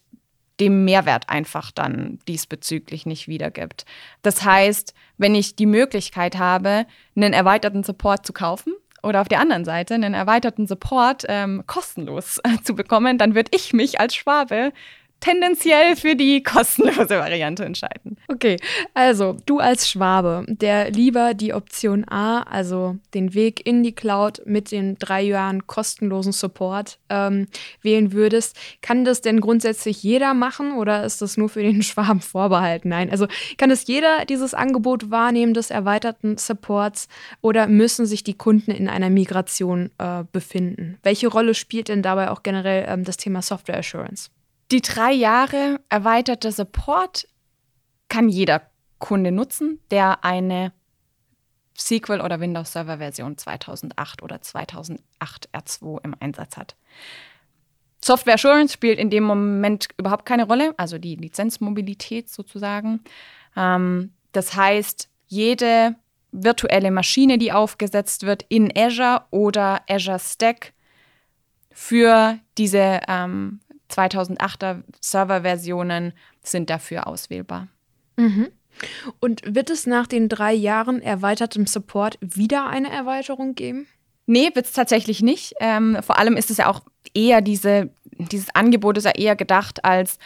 dem 0.60 0.84
Mehrwert 0.84 1.28
einfach 1.28 1.70
dann 1.72 2.18
diesbezüglich 2.28 3.06
nicht 3.06 3.26
wiedergibt. 3.26 3.84
Das 4.22 4.44
heißt, 4.44 4.94
wenn 5.18 5.34
ich 5.34 5.56
die 5.56 5.66
Möglichkeit 5.66 6.38
habe, 6.38 6.86
einen 7.16 7.32
erweiterten 7.32 7.82
Support 7.82 8.24
zu 8.24 8.32
kaufen 8.32 8.72
oder 9.02 9.20
auf 9.20 9.28
der 9.28 9.40
anderen 9.40 9.64
Seite 9.64 9.94
einen 9.94 10.14
erweiterten 10.14 10.66
Support 10.66 11.24
ähm, 11.28 11.64
kostenlos 11.66 12.40
zu 12.62 12.74
bekommen, 12.74 13.18
dann 13.18 13.34
würde 13.34 13.50
ich 13.54 13.72
mich 13.72 13.98
als 13.98 14.14
Schwabe 14.14 14.72
tendenziell 15.20 15.96
für 15.96 16.16
die 16.16 16.42
kostenlose 16.42 17.18
Variante 17.18 17.64
entscheiden. 17.64 18.16
Okay, 18.28 18.56
also 18.92 19.36
du 19.46 19.58
als 19.58 19.88
Schwabe, 19.88 20.44
der 20.48 20.90
lieber 20.90 21.34
die 21.34 21.54
Option 21.54 22.06
A, 22.08 22.42
also 22.42 22.96
den 23.14 23.32
Weg 23.32 23.66
in 23.66 23.82
die 23.82 23.94
Cloud 23.94 24.42
mit 24.44 24.70
den 24.70 24.96
drei 24.98 25.22
Jahren 25.22 25.66
kostenlosen 25.66 26.32
Support 26.32 26.98
ähm, 27.08 27.46
wählen 27.80 28.12
würdest, 28.12 28.56
kann 28.82 29.04
das 29.04 29.22
denn 29.22 29.40
grundsätzlich 29.40 30.02
jeder 30.02 30.34
machen 30.34 30.76
oder 30.76 31.04
ist 31.04 31.22
das 31.22 31.36
nur 31.36 31.48
für 31.48 31.62
den 31.62 31.82
Schwaben 31.84 32.20
vorbehalten? 32.20 32.88
Nein, 32.88 33.10
also 33.10 33.26
kann 33.56 33.70
es 33.70 33.86
jeder 33.86 34.26
dieses 34.26 34.52
Angebot 34.52 35.10
wahrnehmen 35.10 35.54
des 35.54 35.70
erweiterten 35.70 36.36
Supports 36.36 37.08
oder 37.40 37.66
müssen 37.66 38.06
sich 38.06 38.24
die 38.24 38.34
Kunden 38.34 38.70
in 38.70 38.88
einer 38.88 39.10
Migration 39.10 39.90
äh, 39.98 40.24
befinden? 40.32 40.98
Welche 41.02 41.28
Rolle 41.28 41.54
spielt 41.54 41.88
denn 41.88 42.02
dabei 42.02 42.30
auch 42.30 42.42
generell 42.42 42.86
ähm, 42.88 43.04
das 43.04 43.16
Thema 43.16 43.40
Software 43.42 43.78
Assurance? 43.78 44.30
Die 44.70 44.80
drei 44.80 45.12
Jahre 45.12 45.80
erweiterte 45.88 46.50
Support 46.50 47.28
kann 48.08 48.28
jeder 48.28 48.62
Kunde 48.98 49.32
nutzen, 49.32 49.80
der 49.90 50.24
eine 50.24 50.72
SQL 51.76 52.20
oder 52.20 52.40
Windows 52.40 52.72
Server 52.72 52.98
Version 52.98 53.36
2008 53.36 54.22
oder 54.22 54.40
2008 54.40 55.48
R2 55.52 56.04
im 56.04 56.14
Einsatz 56.20 56.56
hat. 56.56 56.76
Software 58.02 58.34
Assurance 58.34 58.74
spielt 58.74 58.98
in 58.98 59.10
dem 59.10 59.24
Moment 59.24 59.88
überhaupt 59.96 60.26
keine 60.26 60.46
Rolle, 60.46 60.74
also 60.76 60.98
die 60.98 61.16
Lizenzmobilität 61.16 62.28
sozusagen. 62.28 63.00
Ähm, 63.56 64.12
das 64.32 64.54
heißt, 64.54 65.08
jede 65.26 65.96
virtuelle 66.30 66.90
Maschine, 66.90 67.38
die 67.38 67.52
aufgesetzt 67.52 68.24
wird 68.24 68.44
in 68.48 68.72
Azure 68.76 69.22
oder 69.30 69.82
Azure 69.88 70.18
Stack 70.18 70.74
für 71.70 72.38
diese 72.58 73.00
ähm, 73.08 73.60
2008er 73.94 74.82
Serverversionen 75.00 76.12
sind 76.42 76.70
dafür 76.70 77.06
auswählbar. 77.06 77.68
Mhm. 78.16 78.48
Und 79.20 79.42
wird 79.54 79.70
es 79.70 79.86
nach 79.86 80.06
den 80.06 80.28
drei 80.28 80.52
Jahren 80.52 81.00
erweitertem 81.00 81.66
Support 81.66 82.18
wieder 82.20 82.66
eine 82.66 82.90
Erweiterung 82.90 83.54
geben? 83.54 83.86
Nee, 84.26 84.50
wird 84.54 84.66
es 84.66 84.72
tatsächlich 84.72 85.22
nicht. 85.22 85.54
Ähm, 85.60 85.98
vor 86.02 86.18
allem 86.18 86.36
ist 86.36 86.50
es 86.50 86.56
ja 86.56 86.68
auch 86.68 86.80
eher 87.14 87.40
diese, 87.40 87.90
dieses 88.04 88.54
Angebot 88.54 88.96
ist 88.96 89.04
ja 89.04 89.12
eher 89.12 89.36
gedacht 89.36 89.84
als 89.84 90.18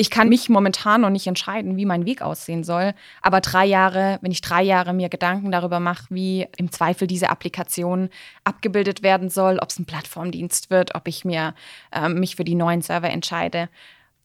ich 0.00 0.08
kann 0.08 0.30
mich 0.30 0.48
momentan 0.48 1.02
noch 1.02 1.10
nicht 1.10 1.26
entscheiden, 1.26 1.76
wie 1.76 1.84
mein 1.84 2.06
Weg 2.06 2.22
aussehen 2.22 2.64
soll. 2.64 2.94
Aber 3.20 3.42
drei 3.42 3.66
Jahre, 3.66 4.18
wenn 4.22 4.30
ich 4.32 4.40
drei 4.40 4.62
Jahre 4.62 4.94
mir 4.94 5.10
Gedanken 5.10 5.52
darüber 5.52 5.78
mache, 5.78 6.06
wie 6.08 6.48
im 6.56 6.72
Zweifel 6.72 7.06
diese 7.06 7.28
Applikation 7.28 8.08
abgebildet 8.42 9.02
werden 9.02 9.28
soll, 9.28 9.58
ob 9.58 9.68
es 9.68 9.78
ein 9.78 9.84
Plattformdienst 9.84 10.70
wird, 10.70 10.94
ob 10.94 11.06
ich 11.06 11.26
mir 11.26 11.54
äh, 11.92 12.08
mich 12.08 12.34
für 12.36 12.44
die 12.44 12.54
neuen 12.54 12.80
Server 12.80 13.10
entscheide, 13.10 13.68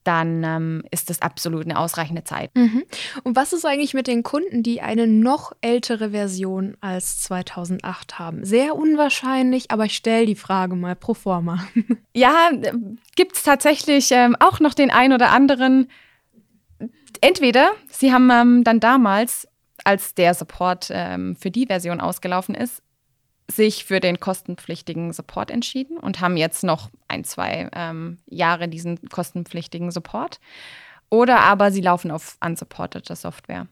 dann 0.05 0.43
ähm, 0.43 0.83
ist 0.91 1.09
das 1.09 1.21
absolut 1.21 1.65
eine 1.65 1.77
ausreichende 1.77 2.23
Zeit. 2.23 2.51
Mhm. 2.55 2.83
Und 3.23 3.35
was 3.35 3.53
ist 3.53 3.65
eigentlich 3.65 3.93
mit 3.93 4.07
den 4.07 4.23
Kunden, 4.23 4.63
die 4.63 4.81
eine 4.81 5.07
noch 5.07 5.53
ältere 5.61 6.11
Version 6.11 6.77
als 6.79 7.21
2008 7.21 8.19
haben? 8.19 8.45
Sehr 8.45 8.75
unwahrscheinlich, 8.75 9.71
aber 9.71 9.85
ich 9.85 9.95
stelle 9.95 10.25
die 10.25 10.35
Frage 10.35 10.75
mal 10.75 10.95
pro 10.95 11.13
forma. 11.13 11.65
Ja, 12.17 12.49
gibt 13.17 13.35
es 13.35 13.43
tatsächlich 13.43 14.09
ähm, 14.11 14.37
auch 14.39 14.61
noch 14.61 14.73
den 14.73 14.89
einen 14.89 15.11
oder 15.11 15.31
anderen. 15.31 15.89
Entweder 17.19 17.71
sie 17.91 18.13
haben 18.13 18.29
ähm, 18.31 18.63
dann 18.63 18.79
damals, 18.79 19.49
als 19.83 20.15
der 20.15 20.33
Support 20.33 20.87
ähm, 20.91 21.35
für 21.35 21.51
die 21.51 21.65
Version 21.65 21.99
ausgelaufen 21.99 22.55
ist, 22.55 22.81
sich 23.49 23.85
für 23.85 23.99
den 23.99 24.19
kostenpflichtigen 24.19 25.13
Support 25.13 25.51
entschieden 25.51 25.97
und 25.97 26.19
haben 26.19 26.37
jetzt 26.37 26.63
noch 26.63 26.89
ein, 27.07 27.23
zwei 27.23 27.69
ähm, 27.73 28.17
Jahre 28.25 28.67
diesen 28.67 28.99
kostenpflichtigen 29.09 29.91
Support. 29.91 30.39
Oder 31.09 31.41
aber 31.41 31.71
sie 31.71 31.81
laufen 31.81 32.11
auf 32.11 32.37
unsupportete 32.43 33.15
Software. 33.15 33.67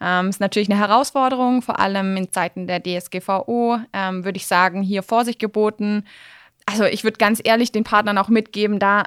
Ähm, 0.00 0.28
ist 0.28 0.40
natürlich 0.40 0.70
eine 0.70 0.78
Herausforderung, 0.78 1.62
vor 1.62 1.80
allem 1.80 2.16
in 2.16 2.30
Zeiten 2.30 2.68
der 2.68 2.80
DSGVO, 2.80 3.78
ähm, 3.92 4.24
würde 4.24 4.36
ich 4.36 4.46
sagen, 4.46 4.82
hier 4.82 5.02
Vorsicht 5.02 5.40
geboten. 5.40 6.04
Also 6.66 6.84
ich 6.84 7.02
würde 7.02 7.18
ganz 7.18 7.40
ehrlich 7.42 7.72
den 7.72 7.84
Partnern 7.84 8.18
auch 8.18 8.28
mitgeben, 8.28 8.78
da 8.78 9.04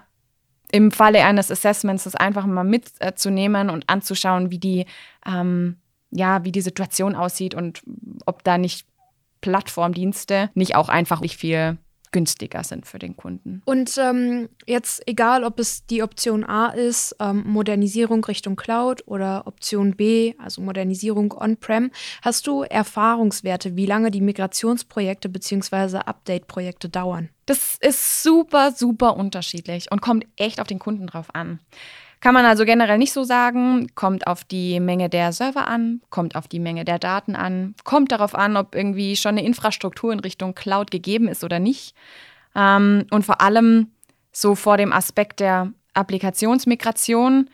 im 0.71 0.91
Falle 0.91 1.23
eines 1.23 1.51
Assessments 1.51 2.03
das 2.03 2.15
einfach 2.15 2.45
mal 2.45 2.63
mitzunehmen 2.63 3.69
und 3.69 3.89
anzuschauen, 3.89 4.51
wie 4.51 4.59
die, 4.59 4.85
ähm, 5.25 5.77
ja, 6.11 6.43
wie 6.43 6.51
die 6.51 6.61
Situation 6.61 7.15
aussieht 7.15 7.55
und 7.55 7.81
ob 8.25 8.43
da 8.43 8.57
nicht 8.57 8.85
Plattformdienste 9.41 10.49
nicht 10.53 10.75
auch 10.75 10.89
einfach 10.89 11.21
nicht 11.21 11.37
viel 11.37 11.77
günstiger 12.11 12.63
sind 12.63 12.85
für 12.85 12.99
den 12.99 13.15
Kunden. 13.15 13.61
Und 13.65 13.97
ähm, 13.97 14.49
jetzt 14.67 15.01
egal, 15.07 15.43
ob 15.43 15.59
es 15.59 15.85
die 15.85 16.03
Option 16.03 16.43
A 16.43 16.67
ist, 16.67 17.15
ähm, 17.19 17.43
Modernisierung 17.45 18.23
Richtung 18.25 18.55
Cloud 18.55 19.03
oder 19.07 19.47
Option 19.47 19.95
B, 19.95 20.33
also 20.37 20.61
Modernisierung 20.61 21.33
on-prem, 21.33 21.91
hast 22.21 22.47
du 22.47 22.63
Erfahrungswerte, 22.63 23.75
wie 23.75 23.85
lange 23.85 24.11
die 24.11 24.21
Migrationsprojekte 24.21 25.29
bzw. 25.29 25.97
Update-Projekte 25.99 26.89
dauern? 26.89 27.29
Das 27.45 27.77
ist 27.79 28.23
super, 28.23 28.71
super 28.71 29.15
unterschiedlich 29.15 29.91
und 29.91 30.01
kommt 30.01 30.25
echt 30.37 30.59
auf 30.59 30.67
den 30.67 30.79
Kunden 30.79 31.07
drauf 31.07 31.33
an. 31.33 31.59
Kann 32.21 32.35
man 32.35 32.45
also 32.45 32.65
generell 32.65 32.99
nicht 32.99 33.13
so 33.13 33.23
sagen, 33.23 33.87
kommt 33.95 34.27
auf 34.27 34.43
die 34.43 34.79
Menge 34.79 35.09
der 35.09 35.33
Server 35.33 35.67
an, 35.67 36.01
kommt 36.11 36.35
auf 36.35 36.47
die 36.47 36.59
Menge 36.59 36.85
der 36.85 36.99
Daten 36.99 37.35
an, 37.35 37.73
kommt 37.83 38.11
darauf 38.11 38.35
an, 38.35 38.57
ob 38.57 38.75
irgendwie 38.75 39.15
schon 39.15 39.37
eine 39.37 39.43
Infrastruktur 39.43 40.13
in 40.13 40.19
Richtung 40.19 40.53
Cloud 40.53 40.91
gegeben 40.91 41.27
ist 41.27 41.43
oder 41.43 41.59
nicht. 41.59 41.95
Ähm, 42.55 43.07
und 43.09 43.25
vor 43.25 43.41
allem 43.41 43.87
so 44.31 44.53
vor 44.53 44.77
dem 44.77 44.93
Aspekt 44.93 45.39
der 45.39 45.73
Applikationsmigration, 45.95 47.49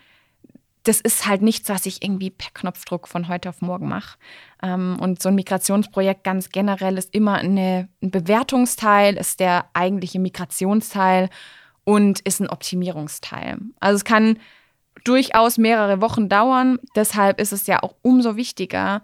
das 0.84 1.00
ist 1.00 1.26
halt 1.26 1.42
nichts, 1.42 1.70
was 1.70 1.86
ich 1.86 2.04
irgendwie 2.04 2.30
per 2.30 2.52
Knopfdruck 2.54 3.08
von 3.08 3.30
heute 3.30 3.48
auf 3.50 3.62
morgen 3.62 3.88
mache. 3.88 4.18
Ähm, 4.62 4.98
und 5.00 5.22
so 5.22 5.30
ein 5.30 5.36
Migrationsprojekt 5.36 6.26
ganz 6.26 6.50
generell 6.50 6.98
ist 6.98 7.14
immer 7.16 7.36
eine, 7.36 7.88
ein 8.04 8.12
Bewertungsteil, 8.12 9.16
ist 9.16 9.40
der 9.40 9.70
eigentliche 9.74 10.20
Migrationsteil 10.20 11.30
und 11.86 12.20
ist 12.20 12.42
ein 12.42 12.50
Optimierungsteil. 12.50 13.60
Also 13.80 13.96
es 13.96 14.04
kann 14.04 14.40
durchaus 15.08 15.58
mehrere 15.58 16.02
Wochen 16.02 16.30
dauern. 16.30 16.80
Deshalb 16.96 17.40
ist 17.40 17.54
es 17.54 17.68
ja 17.68 17.82
auch 17.82 17.96
umso 18.02 18.36
wichtiger, 18.36 19.02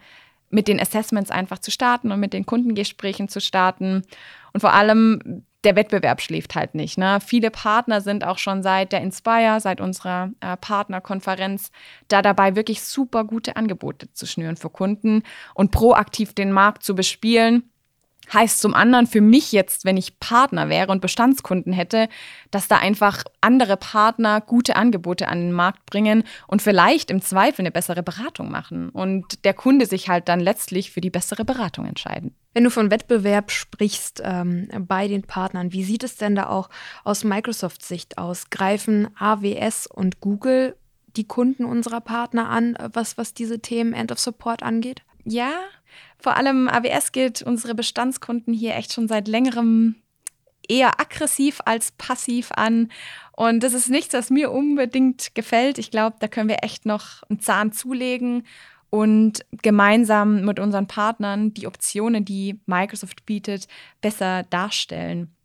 mit 0.49 0.67
den 0.67 0.79
Assessments 0.79 1.31
einfach 1.31 1.59
zu 1.59 1.71
starten 1.71 2.11
und 2.11 2.19
mit 2.19 2.33
den 2.33 2.45
Kundengesprächen 2.45 3.27
zu 3.27 3.41
starten. 3.41 4.03
Und 4.53 4.59
vor 4.59 4.73
allem 4.73 5.45
der 5.63 5.75
Wettbewerb 5.75 6.21
schläft 6.21 6.55
halt 6.55 6.75
nicht. 6.75 6.97
Ne? 6.97 7.19
Viele 7.25 7.49
Partner 7.49 8.01
sind 8.01 8.23
auch 8.23 8.37
schon 8.37 8.61
seit 8.63 8.91
der 8.91 9.01
Inspire, 9.01 9.59
seit 9.61 9.81
unserer 9.81 10.31
äh, 10.41 10.57
Partnerkonferenz, 10.57 11.71
da 12.07 12.21
dabei 12.21 12.55
wirklich 12.55 12.83
super 12.83 13.23
gute 13.23 13.55
Angebote 13.55 14.11
zu 14.11 14.25
schnüren 14.25 14.57
für 14.57 14.69
Kunden 14.69 15.23
und 15.55 15.71
proaktiv 15.71 16.33
den 16.33 16.51
Markt 16.51 16.83
zu 16.83 16.95
bespielen 16.95 17.72
Heißt 18.31 18.59
zum 18.59 18.73
anderen 18.73 19.07
für 19.07 19.21
mich 19.21 19.51
jetzt, 19.51 19.85
wenn 19.85 19.97
ich 19.97 20.19
Partner 20.19 20.69
wäre 20.69 20.91
und 20.91 21.01
Bestandskunden 21.01 21.73
hätte, 21.73 22.07
dass 22.51 22.67
da 22.67 22.77
einfach 22.77 23.23
andere 23.41 23.77
Partner 23.77 24.39
gute 24.41 24.75
Angebote 24.75 25.27
an 25.27 25.39
den 25.39 25.51
Markt 25.51 25.85
bringen 25.85 26.23
und 26.47 26.61
vielleicht 26.61 27.11
im 27.11 27.21
Zweifel 27.21 27.61
eine 27.61 27.71
bessere 27.71 28.03
Beratung 28.03 28.49
machen 28.49 28.89
und 28.89 29.43
der 29.45 29.53
Kunde 29.53 29.85
sich 29.85 30.09
halt 30.09 30.29
dann 30.29 30.39
letztlich 30.39 30.91
für 30.91 31.01
die 31.01 31.09
bessere 31.09 31.45
Beratung 31.45 31.85
entscheiden. 31.85 32.33
Wenn 32.53 32.63
du 32.63 32.69
von 32.69 32.91
Wettbewerb 32.91 33.51
sprichst 33.51 34.21
ähm, 34.23 34.69
bei 34.87 35.07
den 35.07 35.23
Partnern, 35.23 35.73
wie 35.73 35.83
sieht 35.83 36.03
es 36.03 36.17
denn 36.17 36.35
da 36.35 36.49
auch 36.49 36.69
aus 37.03 37.23
Microsoft-Sicht 37.23 38.19
aus? 38.19 38.51
Greifen 38.51 39.09
AWS 39.17 39.87
und 39.87 40.21
Google 40.21 40.75
die 41.15 41.27
Kunden 41.27 41.65
unserer 41.65 42.01
Partner 42.01 42.49
an, 42.49 42.77
was, 42.93 43.17
was 43.17 43.33
diese 43.33 43.59
Themen 43.59 43.93
End 43.93 44.11
of 44.11 44.19
Support 44.19 44.63
angeht? 44.63 45.03
Ja, 45.25 45.51
vor 46.17 46.37
allem 46.37 46.67
AWS 46.67 47.11
gilt 47.11 47.41
unsere 47.41 47.75
Bestandskunden 47.75 48.53
hier 48.53 48.75
echt 48.75 48.93
schon 48.93 49.07
seit 49.07 49.27
längerem 49.27 49.95
eher 50.67 50.99
aggressiv 50.99 51.59
als 51.65 51.91
passiv 51.91 52.51
an. 52.53 52.89
Und 53.33 53.63
das 53.63 53.73
ist 53.73 53.89
nichts, 53.89 54.13
was 54.13 54.29
mir 54.29 54.51
unbedingt 54.51 55.35
gefällt. 55.35 55.77
Ich 55.77 55.91
glaube, 55.91 56.17
da 56.19 56.27
können 56.27 56.49
wir 56.49 56.63
echt 56.63 56.85
noch 56.85 57.23
einen 57.29 57.39
Zahn 57.39 57.71
zulegen 57.71 58.45
und 58.89 59.45
gemeinsam 59.63 60.45
mit 60.45 60.59
unseren 60.59 60.87
Partnern 60.87 61.53
die 61.53 61.67
Optionen, 61.67 62.25
die 62.25 62.59
Microsoft 62.65 63.25
bietet, 63.25 63.67
besser 64.01 64.43
darstellen. 64.43 65.35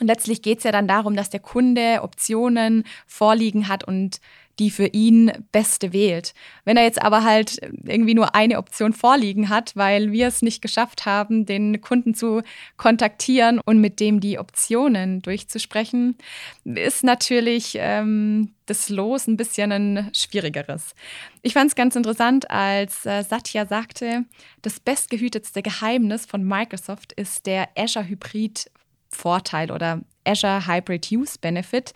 Und 0.00 0.06
letztlich 0.06 0.42
geht 0.42 0.58
es 0.58 0.64
ja 0.64 0.72
dann 0.72 0.88
darum, 0.88 1.14
dass 1.16 1.30
der 1.30 1.40
Kunde 1.40 2.00
Optionen 2.02 2.84
vorliegen 3.06 3.68
hat 3.68 3.84
und 3.84 4.20
die 4.62 4.70
für 4.70 4.86
ihn 4.86 5.32
beste 5.50 5.92
wählt. 5.92 6.34
Wenn 6.64 6.76
er 6.76 6.84
jetzt 6.84 7.02
aber 7.02 7.24
halt 7.24 7.58
irgendwie 7.84 8.14
nur 8.14 8.36
eine 8.36 8.58
Option 8.58 8.92
vorliegen 8.92 9.48
hat, 9.48 9.74
weil 9.74 10.12
wir 10.12 10.28
es 10.28 10.40
nicht 10.40 10.62
geschafft 10.62 11.04
haben, 11.04 11.46
den 11.46 11.80
Kunden 11.80 12.14
zu 12.14 12.42
kontaktieren 12.76 13.58
und 13.58 13.80
mit 13.80 13.98
dem 13.98 14.20
die 14.20 14.38
Optionen 14.38 15.20
durchzusprechen, 15.20 16.16
ist 16.64 17.02
natürlich 17.02 17.76
ähm, 17.76 18.52
das 18.66 18.88
Los 18.88 19.26
ein 19.26 19.36
bisschen 19.36 19.72
ein 19.72 20.10
schwierigeres. 20.14 20.94
Ich 21.42 21.54
fand 21.54 21.70
es 21.70 21.74
ganz 21.74 21.96
interessant, 21.96 22.48
als 22.48 23.04
äh, 23.04 23.24
Satya 23.24 23.66
sagte, 23.66 24.26
das 24.62 24.78
bestgehütetste 24.78 25.62
Geheimnis 25.62 26.24
von 26.24 26.44
Microsoft 26.44 27.12
ist 27.14 27.46
der 27.46 27.68
Azure 27.76 28.06
Hybrid 28.06 28.70
Vorteil 29.08 29.72
oder 29.72 30.02
Azure 30.24 30.68
Hybrid 30.68 31.10
Use 31.10 31.36
Benefit 31.40 31.94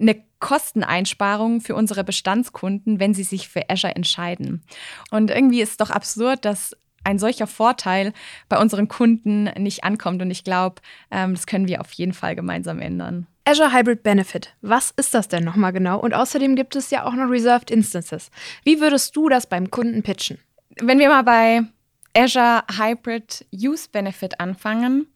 eine 0.00 0.22
Kosteneinsparung 0.38 1.60
für 1.60 1.74
unsere 1.74 2.04
Bestandskunden, 2.04 2.98
wenn 2.98 3.14
sie 3.14 3.24
sich 3.24 3.48
für 3.48 3.68
Azure 3.68 3.94
entscheiden. 3.94 4.62
Und 5.10 5.30
irgendwie 5.30 5.60
ist 5.60 5.72
es 5.72 5.76
doch 5.76 5.90
absurd, 5.90 6.44
dass 6.44 6.76
ein 7.04 7.18
solcher 7.18 7.46
Vorteil 7.46 8.12
bei 8.48 8.58
unseren 8.58 8.88
Kunden 8.88 9.44
nicht 9.58 9.84
ankommt. 9.84 10.22
Und 10.22 10.30
ich 10.30 10.44
glaube, 10.44 10.82
ähm, 11.10 11.34
das 11.34 11.46
können 11.46 11.68
wir 11.68 11.80
auf 11.80 11.92
jeden 11.92 12.12
Fall 12.12 12.36
gemeinsam 12.36 12.80
ändern. 12.80 13.26
Azure 13.44 13.72
Hybrid 13.72 14.02
Benefit. 14.02 14.54
Was 14.60 14.92
ist 14.96 15.14
das 15.14 15.28
denn 15.28 15.44
nochmal 15.44 15.72
genau? 15.72 15.98
Und 15.98 16.14
außerdem 16.14 16.56
gibt 16.56 16.76
es 16.76 16.90
ja 16.90 17.04
auch 17.04 17.14
noch 17.14 17.28
Reserved 17.30 17.70
Instances. 17.70 18.30
Wie 18.64 18.80
würdest 18.80 19.16
du 19.16 19.28
das 19.28 19.48
beim 19.48 19.70
Kunden 19.70 20.02
pitchen? 20.02 20.38
Wenn 20.80 20.98
wir 20.98 21.08
mal 21.08 21.22
bei 21.22 21.62
Azure 22.14 22.62
Hybrid 22.70 23.46
Use 23.52 23.88
Benefit 23.90 24.40
anfangen, 24.40 25.06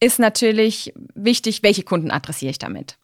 ist 0.00 0.18
natürlich 0.18 0.92
wichtig, 1.14 1.62
welche 1.62 1.82
Kunden 1.82 2.10
adressiere 2.10 2.50
ich 2.50 2.58
damit. 2.58 2.98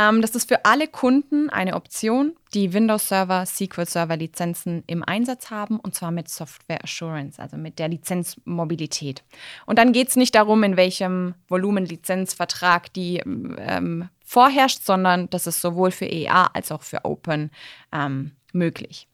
Ähm, 0.00 0.22
das 0.22 0.34
ist 0.34 0.48
für 0.48 0.64
alle 0.64 0.88
Kunden 0.88 1.50
eine 1.50 1.74
Option, 1.74 2.34
die 2.54 2.72
Windows 2.72 3.08
Server 3.08 3.44
SQL 3.44 3.86
Server 3.86 4.16
Lizenzen 4.16 4.82
im 4.86 5.04
Einsatz 5.04 5.50
haben 5.50 5.78
und 5.78 5.94
zwar 5.94 6.10
mit 6.10 6.28
Software 6.28 6.82
Assurance, 6.82 7.40
also 7.40 7.56
mit 7.56 7.78
der 7.78 7.88
Lizenzmobilität. 7.88 9.22
Und 9.66 9.78
dann 9.78 9.92
geht 9.92 10.08
es 10.08 10.16
nicht 10.16 10.34
darum, 10.34 10.62
in 10.62 10.76
welchem 10.76 11.34
Volumenlizenzvertrag 11.48 12.92
die 12.94 13.18
ähm, 13.18 14.08
vorherrscht, 14.24 14.82
sondern 14.84 15.28
das 15.30 15.46
ist 15.46 15.60
sowohl 15.60 15.90
für 15.90 16.06
EA 16.06 16.46
als 16.54 16.72
auch 16.72 16.82
für 16.82 17.04
Open 17.04 17.50
ähm, 17.92 18.32
möglich. 18.52 19.06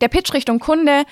Der 0.00 0.08
Pitch 0.08 0.34
Richtung 0.34 0.58
Kunde 0.58 1.04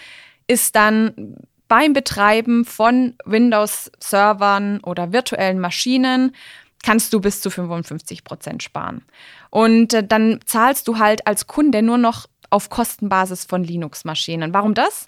ist 0.47 0.75
dann 0.77 1.37
beim 1.69 1.93
Betreiben 1.93 2.65
von 2.65 3.15
Windows-Servern 3.25 4.81
oder 4.81 5.13
virtuellen 5.13 5.61
Maschinen 5.61 6.35
kannst 6.83 7.13
du 7.13 7.21
bis 7.21 7.41
zu 7.41 7.51
55 7.51 8.25
Prozent 8.25 8.63
sparen. 8.63 9.03
Und 9.51 9.95
äh, 9.95 10.07
dann 10.07 10.41
zahlst 10.45 10.89
du 10.89 10.99
halt 10.99 11.27
als 11.27 11.47
Kunde 11.47 11.83
nur 11.83 11.99
noch 11.99 12.27
auf 12.51 12.71
Kostenbasis 12.71 13.45
von 13.45 13.63
Linux-Maschinen. 13.63 14.53
Warum 14.53 14.75
das? 14.75 15.07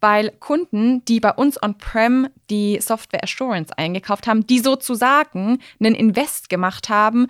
Weil 0.00 0.30
Kunden, 0.40 1.04
die 1.04 1.20
bei 1.20 1.32
uns 1.32 1.62
on-prem 1.62 2.28
die 2.50 2.80
Software 2.80 3.22
Assurance 3.22 3.76
eingekauft 3.76 4.26
haben, 4.26 4.46
die 4.46 4.58
sozusagen 4.58 5.58
einen 5.80 5.94
Invest 5.94 6.48
gemacht 6.48 6.88
haben, 6.88 7.28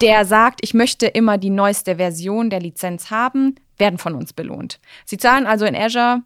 der 0.00 0.24
sagt, 0.24 0.60
ich 0.62 0.72
möchte 0.72 1.06
immer 1.06 1.36
die 1.36 1.50
neueste 1.50 1.96
Version 1.96 2.48
der 2.48 2.60
Lizenz 2.60 3.10
haben, 3.10 3.56
werden 3.76 3.98
von 3.98 4.14
uns 4.14 4.32
belohnt. 4.32 4.78
Sie 5.04 5.18
zahlen 5.18 5.46
also 5.46 5.64
in 5.64 5.74
Azure 5.74 6.22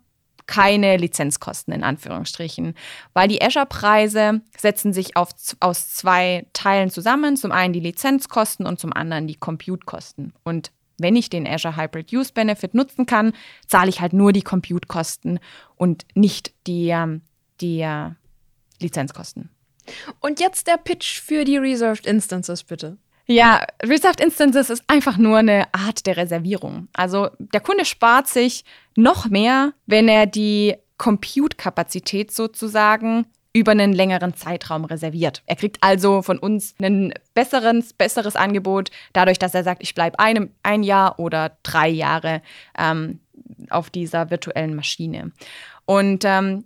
keine 0.48 0.96
Lizenzkosten 0.96 1.72
in 1.72 1.84
Anführungsstrichen, 1.84 2.74
weil 3.12 3.28
die 3.28 3.40
Azure-Preise 3.40 4.40
setzen 4.58 4.92
sich 4.92 5.16
auf, 5.16 5.28
aus 5.60 5.90
zwei 5.90 6.46
Teilen 6.54 6.90
zusammen. 6.90 7.36
Zum 7.36 7.52
einen 7.52 7.74
die 7.74 7.80
Lizenzkosten 7.80 8.66
und 8.66 8.80
zum 8.80 8.92
anderen 8.92 9.28
die 9.28 9.36
Compute-Kosten. 9.36 10.32
Und 10.42 10.72
wenn 10.96 11.14
ich 11.14 11.30
den 11.30 11.46
Azure 11.46 11.76
Hybrid 11.76 12.12
Use 12.12 12.32
Benefit 12.32 12.74
nutzen 12.74 13.06
kann, 13.06 13.32
zahle 13.66 13.90
ich 13.90 14.00
halt 14.00 14.14
nur 14.14 14.32
die 14.32 14.42
Compute-Kosten 14.42 15.38
und 15.76 16.06
nicht 16.14 16.52
die, 16.66 16.88
ähm, 16.88 17.20
die 17.60 17.82
uh, 17.82 18.10
Lizenzkosten. 18.80 19.50
Und 20.20 20.40
jetzt 20.40 20.66
der 20.66 20.78
Pitch 20.78 21.20
für 21.20 21.44
die 21.44 21.58
Reserved 21.58 22.06
Instances, 22.06 22.64
bitte. 22.64 22.96
Ja, 23.30 23.66
Reserved 23.82 24.22
Instances 24.22 24.70
ist 24.70 24.84
einfach 24.86 25.18
nur 25.18 25.36
eine 25.36 25.66
Art 25.74 26.06
der 26.06 26.16
Reservierung. 26.16 26.88
Also 26.94 27.28
der 27.38 27.60
Kunde 27.60 27.84
spart 27.84 28.26
sich 28.26 28.64
noch 28.96 29.26
mehr, 29.26 29.74
wenn 29.84 30.08
er 30.08 30.24
die 30.24 30.76
Compute-Kapazität 30.96 32.32
sozusagen 32.32 33.26
über 33.52 33.72
einen 33.72 33.92
längeren 33.92 34.34
Zeitraum 34.34 34.86
reserviert. 34.86 35.42
Er 35.44 35.56
kriegt 35.56 35.82
also 35.82 36.22
von 36.22 36.38
uns 36.38 36.74
ein 36.80 37.12
besseres, 37.34 37.92
besseres 37.92 38.34
Angebot, 38.34 38.90
dadurch, 39.12 39.38
dass 39.38 39.54
er 39.54 39.62
sagt, 39.62 39.82
ich 39.82 39.94
bleibe 39.94 40.18
ein, 40.18 40.50
ein 40.62 40.82
Jahr 40.82 41.18
oder 41.18 41.58
drei 41.62 41.88
Jahre 41.88 42.40
ähm, 42.78 43.20
auf 43.68 43.90
dieser 43.90 44.30
virtuellen 44.30 44.74
Maschine. 44.74 45.32
Und 45.84 46.24
ähm, 46.24 46.64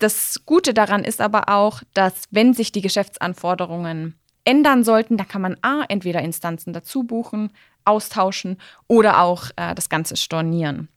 das 0.00 0.42
Gute 0.44 0.74
daran 0.74 1.04
ist 1.04 1.20
aber 1.20 1.48
auch, 1.48 1.82
dass 1.94 2.24
wenn 2.32 2.52
sich 2.52 2.72
die 2.72 2.82
Geschäftsanforderungen 2.82 4.18
ändern 4.48 4.82
sollten, 4.82 5.18
da 5.18 5.24
kann 5.24 5.42
man 5.42 5.58
A, 5.60 5.84
entweder 5.88 6.22
Instanzen 6.22 6.72
dazu 6.72 7.02
buchen, 7.02 7.50
austauschen 7.84 8.56
oder 8.86 9.20
auch 9.20 9.50
äh, 9.56 9.74
das 9.74 9.90
Ganze 9.90 10.16
stornieren. 10.16 10.88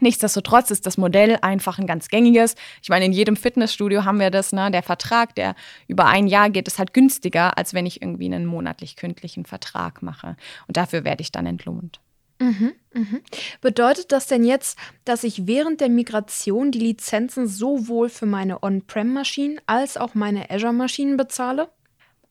Nichtsdestotrotz 0.00 0.70
ist 0.70 0.86
das 0.86 0.96
Modell 0.96 1.38
einfach 1.42 1.78
ein 1.78 1.86
ganz 1.86 2.08
gängiges. 2.08 2.54
Ich 2.82 2.88
meine, 2.88 3.04
in 3.04 3.12
jedem 3.12 3.36
Fitnessstudio 3.36 4.04
haben 4.04 4.20
wir 4.20 4.30
das, 4.30 4.52
ne? 4.52 4.70
Der 4.70 4.82
Vertrag, 4.82 5.34
der 5.34 5.54
über 5.86 6.06
ein 6.06 6.26
Jahr 6.26 6.50
geht, 6.50 6.68
ist 6.68 6.78
halt 6.78 6.94
günstiger, 6.94 7.58
als 7.58 7.74
wenn 7.74 7.86
ich 7.86 8.00
irgendwie 8.00 8.26
einen 8.26 8.46
monatlich-kündlichen 8.46 9.44
Vertrag 9.44 10.02
mache. 10.02 10.36
Und 10.66 10.76
dafür 10.76 11.04
werde 11.04 11.22
ich 11.22 11.32
dann 11.32 11.46
entlohnt. 11.46 12.00
Mhm, 12.40 12.72
mhm. 12.92 13.20
Bedeutet 13.60 14.10
das 14.10 14.26
denn 14.26 14.44
jetzt, 14.44 14.78
dass 15.04 15.22
ich 15.22 15.46
während 15.46 15.80
der 15.80 15.88
Migration 15.88 16.72
die 16.72 16.80
Lizenzen 16.80 17.46
sowohl 17.46 18.08
für 18.08 18.26
meine 18.26 18.62
On-Prem-Maschinen 18.62 19.60
als 19.66 19.96
auch 19.96 20.14
meine 20.14 20.50
Azure-Maschinen 20.50 21.16
bezahle? 21.16 21.68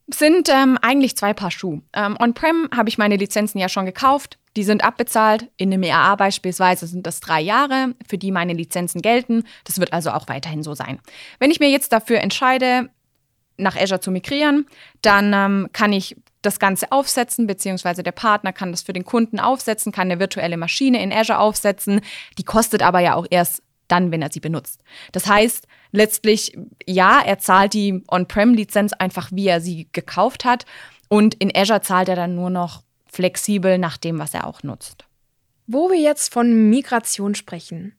Sind 0.06 0.48
ähm, 0.50 0.78
eigentlich 0.82 1.16
zwei 1.16 1.32
Paar 1.32 1.50
Schuhe. 1.50 1.82
Ähm, 1.92 2.16
On-Prem 2.20 2.68
habe 2.74 2.88
ich 2.88 2.98
meine 2.98 3.16
Lizenzen 3.16 3.58
ja 3.58 3.68
schon 3.68 3.86
gekauft. 3.86 4.38
Die 4.56 4.64
sind 4.64 4.84
abbezahlt. 4.84 5.50
In 5.56 5.72
einem 5.72 5.82
EAA 5.82 6.16
beispielsweise 6.16 6.86
sind 6.86 7.06
das 7.06 7.20
drei 7.20 7.40
Jahre, 7.40 7.94
für 8.06 8.18
die 8.18 8.30
meine 8.30 8.52
Lizenzen 8.52 9.02
gelten. 9.02 9.44
Das 9.64 9.78
wird 9.78 9.92
also 9.92 10.10
auch 10.10 10.28
weiterhin 10.28 10.62
so 10.62 10.74
sein. 10.74 11.00
Wenn 11.38 11.50
ich 11.50 11.60
mir 11.60 11.70
jetzt 11.70 11.92
dafür 11.92 12.20
entscheide, 12.20 12.90
nach 13.56 13.76
Azure 13.76 14.00
zu 14.00 14.10
migrieren, 14.10 14.66
dann 15.02 15.32
ähm, 15.32 15.68
kann 15.72 15.92
ich 15.92 16.16
das 16.42 16.58
Ganze 16.58 16.92
aufsetzen, 16.92 17.46
beziehungsweise 17.46 18.02
der 18.02 18.12
Partner 18.12 18.52
kann 18.52 18.70
das 18.70 18.82
für 18.82 18.92
den 18.92 19.04
Kunden 19.04 19.40
aufsetzen, 19.40 19.92
kann 19.92 20.10
eine 20.10 20.20
virtuelle 20.20 20.56
Maschine 20.56 21.02
in 21.02 21.12
Azure 21.12 21.38
aufsetzen. 21.38 22.00
Die 22.36 22.44
kostet 22.44 22.82
aber 22.82 23.00
ja 23.00 23.14
auch 23.14 23.26
erst 23.30 23.62
dann, 23.88 24.10
wenn 24.10 24.22
er 24.22 24.30
sie 24.32 24.40
benutzt. 24.40 24.82
Das 25.12 25.26
heißt, 25.26 25.66
letztlich, 25.94 26.58
ja, 26.86 27.22
er 27.24 27.38
zahlt 27.38 27.72
die 27.72 28.02
On-Prem-Lizenz 28.08 28.92
einfach, 28.92 29.30
wie 29.32 29.46
er 29.46 29.60
sie 29.60 29.88
gekauft 29.92 30.44
hat. 30.44 30.66
Und 31.08 31.34
in 31.34 31.54
Azure 31.54 31.80
zahlt 31.80 32.08
er 32.08 32.16
dann 32.16 32.34
nur 32.34 32.50
noch 32.50 32.82
flexibel 33.06 33.78
nach 33.78 33.96
dem, 33.96 34.18
was 34.18 34.34
er 34.34 34.46
auch 34.46 34.62
nutzt. 34.62 35.04
Wo 35.66 35.90
wir 35.90 36.00
jetzt 36.00 36.32
von 36.32 36.68
Migration 36.68 37.34
sprechen. 37.34 37.94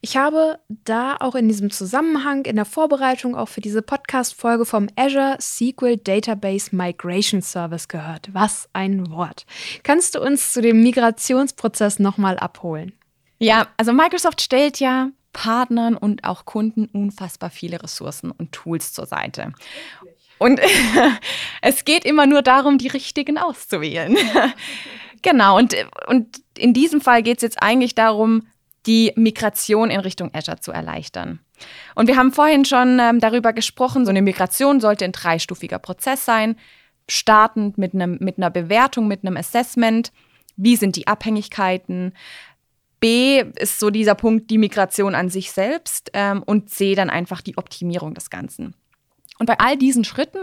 Ich 0.00 0.16
habe 0.16 0.58
da 0.68 1.16
auch 1.20 1.34
in 1.34 1.48
diesem 1.48 1.70
Zusammenhang 1.70 2.44
in 2.44 2.56
der 2.56 2.64
Vorbereitung 2.64 3.34
auch 3.34 3.48
für 3.48 3.60
diese 3.60 3.82
Podcast-Folge 3.82 4.64
vom 4.64 4.88
Azure 4.96 5.36
SQL 5.40 5.98
Database 5.98 6.74
Migration 6.74 7.40
Service 7.40 7.88
gehört. 7.88 8.28
Was 8.32 8.68
ein 8.72 9.10
Wort. 9.10 9.46
Kannst 9.82 10.14
du 10.14 10.20
uns 10.20 10.52
zu 10.52 10.60
dem 10.60 10.82
Migrationsprozess 10.82 11.98
nochmal 11.98 12.38
abholen? 12.38 12.92
Ja, 13.38 13.68
also 13.76 13.92
Microsoft 13.92 14.40
stellt 14.40 14.80
ja 14.80 15.10
Partnern 15.34 15.94
und 15.94 16.24
auch 16.24 16.46
Kunden 16.46 16.86
unfassbar 16.86 17.50
viele 17.50 17.82
Ressourcen 17.82 18.30
und 18.30 18.52
Tools 18.52 18.94
zur 18.94 19.04
Seite. 19.04 19.52
Und 20.38 20.60
es 21.60 21.84
geht 21.84 22.06
immer 22.06 22.26
nur 22.26 22.40
darum, 22.40 22.78
die 22.78 22.88
richtigen 22.88 23.36
auszuwählen. 23.36 24.16
genau, 25.22 25.58
und, 25.58 25.76
und 26.06 26.40
in 26.56 26.72
diesem 26.72 27.02
Fall 27.02 27.22
geht 27.22 27.38
es 27.38 27.42
jetzt 27.42 27.62
eigentlich 27.62 27.94
darum, 27.94 28.46
die 28.86 29.12
Migration 29.16 29.90
in 29.90 30.00
Richtung 30.00 30.30
Azure 30.34 30.60
zu 30.60 30.72
erleichtern. 30.72 31.40
Und 31.94 32.08
wir 32.08 32.16
haben 32.16 32.32
vorhin 32.32 32.64
schon 32.64 32.98
ähm, 33.00 33.20
darüber 33.20 33.52
gesprochen, 33.52 34.04
so 34.04 34.10
eine 34.10 34.22
Migration 34.22 34.80
sollte 34.80 35.04
ein 35.04 35.12
dreistufiger 35.12 35.78
Prozess 35.78 36.24
sein, 36.24 36.56
startend 37.08 37.78
mit, 37.78 37.94
einem, 37.94 38.18
mit 38.20 38.38
einer 38.38 38.50
Bewertung, 38.50 39.08
mit 39.08 39.24
einem 39.24 39.36
Assessment. 39.36 40.12
Wie 40.56 40.76
sind 40.76 40.96
die 40.96 41.06
Abhängigkeiten? 41.06 42.12
B 43.04 43.44
ist 43.56 43.80
so 43.80 43.90
dieser 43.90 44.14
Punkt 44.14 44.50
die 44.50 44.56
Migration 44.56 45.14
an 45.14 45.28
sich 45.28 45.52
selbst 45.52 46.10
ähm, 46.14 46.42
und 46.42 46.70
C 46.70 46.94
dann 46.94 47.10
einfach 47.10 47.42
die 47.42 47.58
Optimierung 47.58 48.14
des 48.14 48.30
Ganzen. 48.30 48.74
Und 49.38 49.44
bei 49.44 49.58
all 49.58 49.76
diesen 49.76 50.04
Schritten 50.04 50.38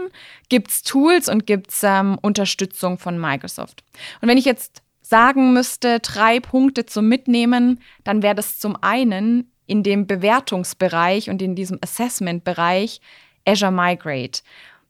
gibt 0.48 0.70
es 0.70 0.84
Tools 0.84 1.28
und 1.28 1.44
gibt 1.44 1.72
es 1.72 1.82
ähm, 1.82 2.20
Unterstützung 2.22 2.98
von 2.98 3.18
Microsoft. 3.18 3.82
Und 4.20 4.28
wenn 4.28 4.38
ich 4.38 4.44
jetzt 4.44 4.80
sagen 5.00 5.52
müsste, 5.52 5.98
drei 5.98 6.38
Punkte 6.38 6.86
zum 6.86 7.08
Mitnehmen, 7.08 7.80
dann 8.04 8.22
wäre 8.22 8.36
das 8.36 8.60
zum 8.60 8.76
einen 8.80 9.50
in 9.66 9.82
dem 9.82 10.06
Bewertungsbereich 10.06 11.30
und 11.30 11.42
in 11.42 11.56
diesem 11.56 11.80
Assessment-Bereich 11.82 13.00
Azure 13.44 13.72
Migrate, 13.72 14.42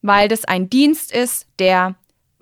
weil 0.02 0.28
das 0.28 0.44
ein 0.44 0.68
Dienst 0.68 1.11
ist, 1.11 1.46
der 1.58 1.94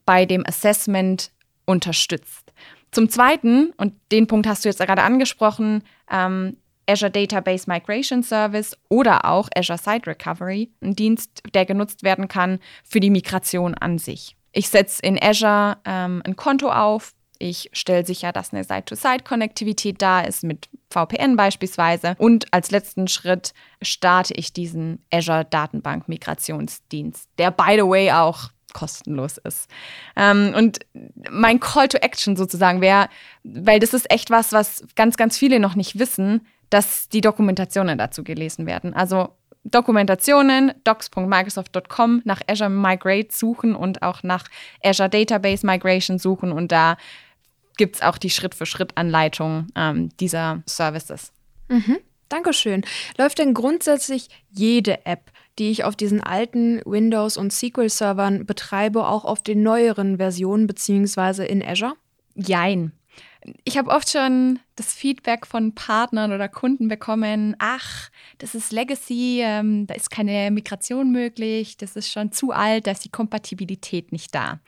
bei 0.04 0.26
dem 0.26 0.44
Assessment 0.44 1.30
unterstützt. 1.66 2.52
Zum 2.92 3.08
Zweiten, 3.08 3.72
und 3.76 3.94
den 4.10 4.26
Punkt 4.26 4.46
hast 4.46 4.64
du 4.64 4.68
jetzt 4.68 4.80
gerade 4.80 5.02
angesprochen, 5.02 5.82
ähm, 6.10 6.56
Azure 6.86 7.10
Database 7.10 7.70
Migration 7.70 8.22
Service 8.22 8.76
oder 8.88 9.24
auch 9.24 9.48
Azure 9.54 9.78
Site 9.78 10.06
Recovery, 10.08 10.70
ein 10.82 10.96
Dienst, 10.96 11.42
der 11.54 11.64
genutzt 11.64 12.02
werden 12.02 12.26
kann 12.26 12.58
für 12.84 13.00
die 13.00 13.10
Migration 13.10 13.74
an 13.74 13.98
sich. 13.98 14.36
Ich 14.52 14.68
setze 14.68 15.00
in 15.02 15.22
Azure 15.22 15.78
ähm, 15.84 16.22
ein 16.24 16.34
Konto 16.34 16.70
auf, 16.70 17.12
ich 17.38 17.70
stelle 17.72 18.04
sicher, 18.04 18.32
dass 18.32 18.52
eine 18.52 18.64
Site-to-Site-Konnektivität 18.64 20.02
da 20.02 20.20
ist 20.20 20.44
mit 20.44 20.68
VPN 20.90 21.36
beispielsweise. 21.36 22.14
Und 22.18 22.52
als 22.52 22.70
letzten 22.70 23.08
Schritt 23.08 23.54
starte 23.80 24.34
ich 24.34 24.52
diesen 24.52 25.02
Azure 25.10 25.46
Datenbank 25.48 26.06
Migrationsdienst, 26.06 27.30
der 27.38 27.50
by 27.50 27.76
the 27.76 27.86
way 27.86 28.12
auch 28.12 28.50
kostenlos 28.72 29.38
ist. 29.38 29.70
Ähm, 30.16 30.54
und 30.56 30.80
mein 31.30 31.60
Call 31.60 31.88
to 31.88 31.98
Action 31.98 32.36
sozusagen 32.36 32.80
wäre, 32.80 33.08
weil 33.42 33.80
das 33.80 33.94
ist 33.94 34.10
echt 34.10 34.30
was, 34.30 34.52
was 34.52 34.84
ganz, 34.96 35.16
ganz 35.16 35.36
viele 35.38 35.60
noch 35.60 35.74
nicht 35.74 35.98
wissen, 35.98 36.46
dass 36.70 37.08
die 37.08 37.20
Dokumentationen 37.20 37.98
dazu 37.98 38.22
gelesen 38.24 38.66
werden. 38.66 38.94
Also 38.94 39.30
Dokumentationen, 39.64 40.72
docs.microsoft.com 40.84 42.22
nach 42.24 42.40
Azure 42.46 42.70
Migrate 42.70 43.28
suchen 43.30 43.74
und 43.74 44.02
auch 44.02 44.22
nach 44.22 44.44
Azure 44.82 45.10
Database 45.10 45.66
Migration 45.66 46.18
suchen 46.18 46.52
und 46.52 46.72
da 46.72 46.96
gibt 47.76 47.96
es 47.96 48.02
auch 48.02 48.18
die 48.18 48.30
Schritt-für-Schritt-Anleitung 48.30 49.66
ähm, 49.74 50.10
dieser 50.18 50.62
Services. 50.66 51.32
Mhm. 51.68 51.98
Dankeschön. 52.28 52.84
Läuft 53.18 53.38
denn 53.38 53.54
grundsätzlich 53.54 54.28
jede 54.50 55.04
App 55.04 55.30
die 55.60 55.70
ich 55.70 55.84
auf 55.84 55.94
diesen 55.94 56.20
alten 56.22 56.80
Windows- 56.84 57.36
und 57.36 57.52
SQL-Servern 57.52 58.46
betreibe, 58.46 59.06
auch 59.06 59.24
auf 59.24 59.42
den 59.42 59.62
neueren 59.62 60.16
Versionen 60.16 60.66
beziehungsweise 60.66 61.44
in 61.44 61.62
Azure? 61.62 61.94
Jein. 62.34 62.92
Ich 63.64 63.78
habe 63.78 63.90
oft 63.90 64.10
schon 64.10 64.58
das 64.76 64.92
Feedback 64.92 65.46
von 65.46 65.74
Partnern 65.74 66.32
oder 66.32 66.48
Kunden 66.48 66.88
bekommen, 66.88 67.56
ach, 67.58 68.10
das 68.38 68.54
ist 68.54 68.72
Legacy, 68.72 69.40
ähm, 69.42 69.86
da 69.86 69.94
ist 69.94 70.10
keine 70.10 70.50
Migration 70.50 71.10
möglich, 71.10 71.76
das 71.76 71.96
ist 71.96 72.10
schon 72.10 72.32
zu 72.32 72.52
alt, 72.52 72.86
da 72.86 72.90
ist 72.90 73.04
die 73.04 73.10
Kompatibilität 73.10 74.12
nicht 74.12 74.34
da. 74.34 74.60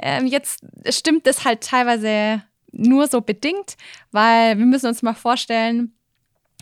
Ähm, 0.00 0.26
jetzt 0.26 0.64
stimmt 0.88 1.26
das 1.26 1.44
halt 1.44 1.62
teilweise 1.62 2.42
nur 2.72 3.06
so 3.06 3.20
bedingt, 3.20 3.76
weil 4.12 4.58
wir 4.58 4.66
müssen 4.66 4.86
uns 4.86 5.02
mal 5.02 5.14
vorstellen, 5.14 5.97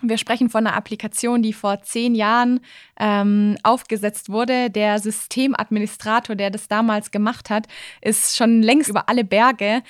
wir 0.03 0.19
sprechen 0.19 0.51
von 0.51 0.67
einer 0.67 0.77
Applikation, 0.77 1.43
die 1.43 1.55
vor 1.55 1.83
zehn 1.83 2.15
Jahren 2.15 2.61
ähm, 3.01 3.57
aufgesetzt 3.63 4.29
wurde. 4.29 4.69
Der 4.69 4.99
Systemadministrator, 4.99 6.37
der 6.37 6.51
das 6.51 6.69
damals 6.69 7.11
gemacht 7.11 7.49
hat, 7.49 7.67
ist 8.03 8.37
schon 8.37 8.63
längst 8.63 8.91
über 8.91 9.09
alle 9.09 9.25
Berge. 9.25 9.83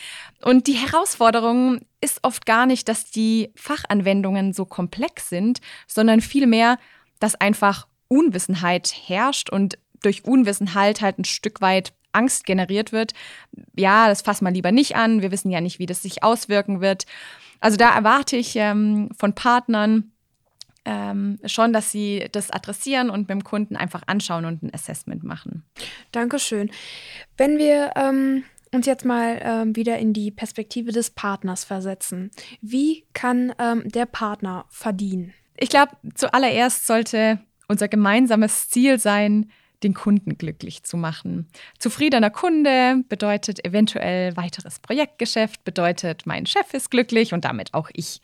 Und 0.43 0.69
die 0.69 0.75
Herausforderung 0.75 1.81
ist 2.01 2.21
oft 2.23 2.47
gar 2.47 2.67
nicht, 2.67 2.89
dass 2.89 3.11
die 3.11 3.51
Fachanwendungen 3.57 4.53
so 4.53 4.65
komplex 4.65 5.29
sind, 5.29 5.61
sondern 5.89 6.21
vielmehr, 6.21 6.79
dass 7.19 7.35
einfach 7.35 7.89
Unwissenheit 8.07 8.95
herrscht 9.09 9.51
und 9.51 9.77
durch 10.03 10.25
Unwissenheit 10.25 11.01
halt 11.01 11.19
ein 11.19 11.25
Stück 11.25 11.61
weit 11.61 11.93
Angst 12.13 12.47
generiert 12.47 12.93
wird. 12.93 13.13
Ja, 13.77 14.07
das 14.07 14.23
fassen 14.23 14.45
wir 14.45 14.53
lieber 14.53 14.71
nicht 14.71 14.95
an. 14.95 15.21
Wir 15.21 15.33
wissen 15.33 15.51
ja 15.51 15.61
nicht, 15.61 15.81
wie 15.81 15.87
das 15.87 16.03
sich 16.03 16.23
auswirken 16.23 16.81
wird. 16.81 17.07
Also 17.61 17.77
da 17.77 17.95
erwarte 17.95 18.37
ich 18.37 18.57
ähm, 18.57 19.11
von 19.19 19.35
Partnern 19.35 20.13
ähm, 20.85 21.39
schon, 21.45 21.73
dass 21.73 21.91
sie 21.91 22.29
das 22.33 22.51
adressieren 22.51 23.11
und 23.11 23.23
mit 23.23 23.31
dem 23.31 23.45
Kunden 23.45 23.77
einfach 23.77 24.03
anschauen 24.07 24.45
und 24.45 24.63
ein 24.63 24.73
Assessment 24.73 25.25
machen. 25.25 25.65
Dankeschön. 26.13 26.71
Wenn 27.37 27.59
wir 27.59 27.91
ähm, 27.97 28.45
uns 28.73 28.87
jetzt 28.87 29.05
mal 29.05 29.41
ähm, 29.43 29.77
wieder 29.77 29.99
in 29.99 30.13
die 30.13 30.31
Perspektive 30.31 30.93
des 30.93 31.11
Partners 31.11 31.65
versetzen, 31.65 32.31
wie 32.61 33.05
kann 33.13 33.53
ähm, 33.59 33.89
der 33.89 34.07
Partner 34.07 34.67
verdienen? 34.69 35.35
Ich 35.57 35.71
glaube, 35.71 35.93
zuallererst 36.15 36.87
sollte 36.87 37.41
unser 37.69 37.89
gemeinsames 37.89 38.69
Ziel 38.69 38.99
sein, 38.99 39.51
den 39.87 39.95
Kunden 39.95 40.37
glücklich 40.37 40.83
zu 40.83 40.97
machen. 40.97 41.49
Zufriedener 41.79 42.31
Kunde 42.31 43.05
bedeutet 43.09 43.65
eventuell 43.65 44.37
weiteres 44.37 44.81
Projektgeschäft, 44.81 45.65
bedeutet 45.65 46.27
mein 46.27 46.47
Chef 46.47 46.75
ist 46.75 46.91
glücklich 46.91 47.33
und 47.33 47.45
damit 47.45 47.73
auch 47.73 47.89
ich. 47.93 48.21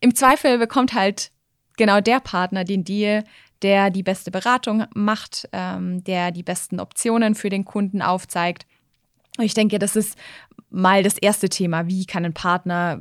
Im 0.00 0.14
Zweifel 0.14 0.58
bekommt 0.58 0.94
halt 0.94 1.30
genau 1.76 2.00
der 2.00 2.20
Partner 2.20 2.64
den 2.64 2.84
Deal, 2.84 3.24
der 3.62 3.90
die 3.90 4.02
beste 4.02 4.30
Beratung 4.30 4.84
macht, 4.94 5.48
ähm, 5.52 6.04
der 6.04 6.30
die 6.30 6.42
besten 6.42 6.78
Optionen 6.78 7.34
für 7.34 7.50
den 7.50 7.64
Kunden 7.64 8.02
aufzeigt. 8.02 8.66
Und 9.38 9.44
ich 9.44 9.54
denke, 9.54 9.78
das 9.78 9.96
ist 9.96 10.16
mal 10.70 11.02
das 11.02 11.18
erste 11.18 11.48
Thema. 11.48 11.86
Wie 11.86 12.06
kann 12.06 12.24
ein 12.24 12.34
Partner 12.34 13.00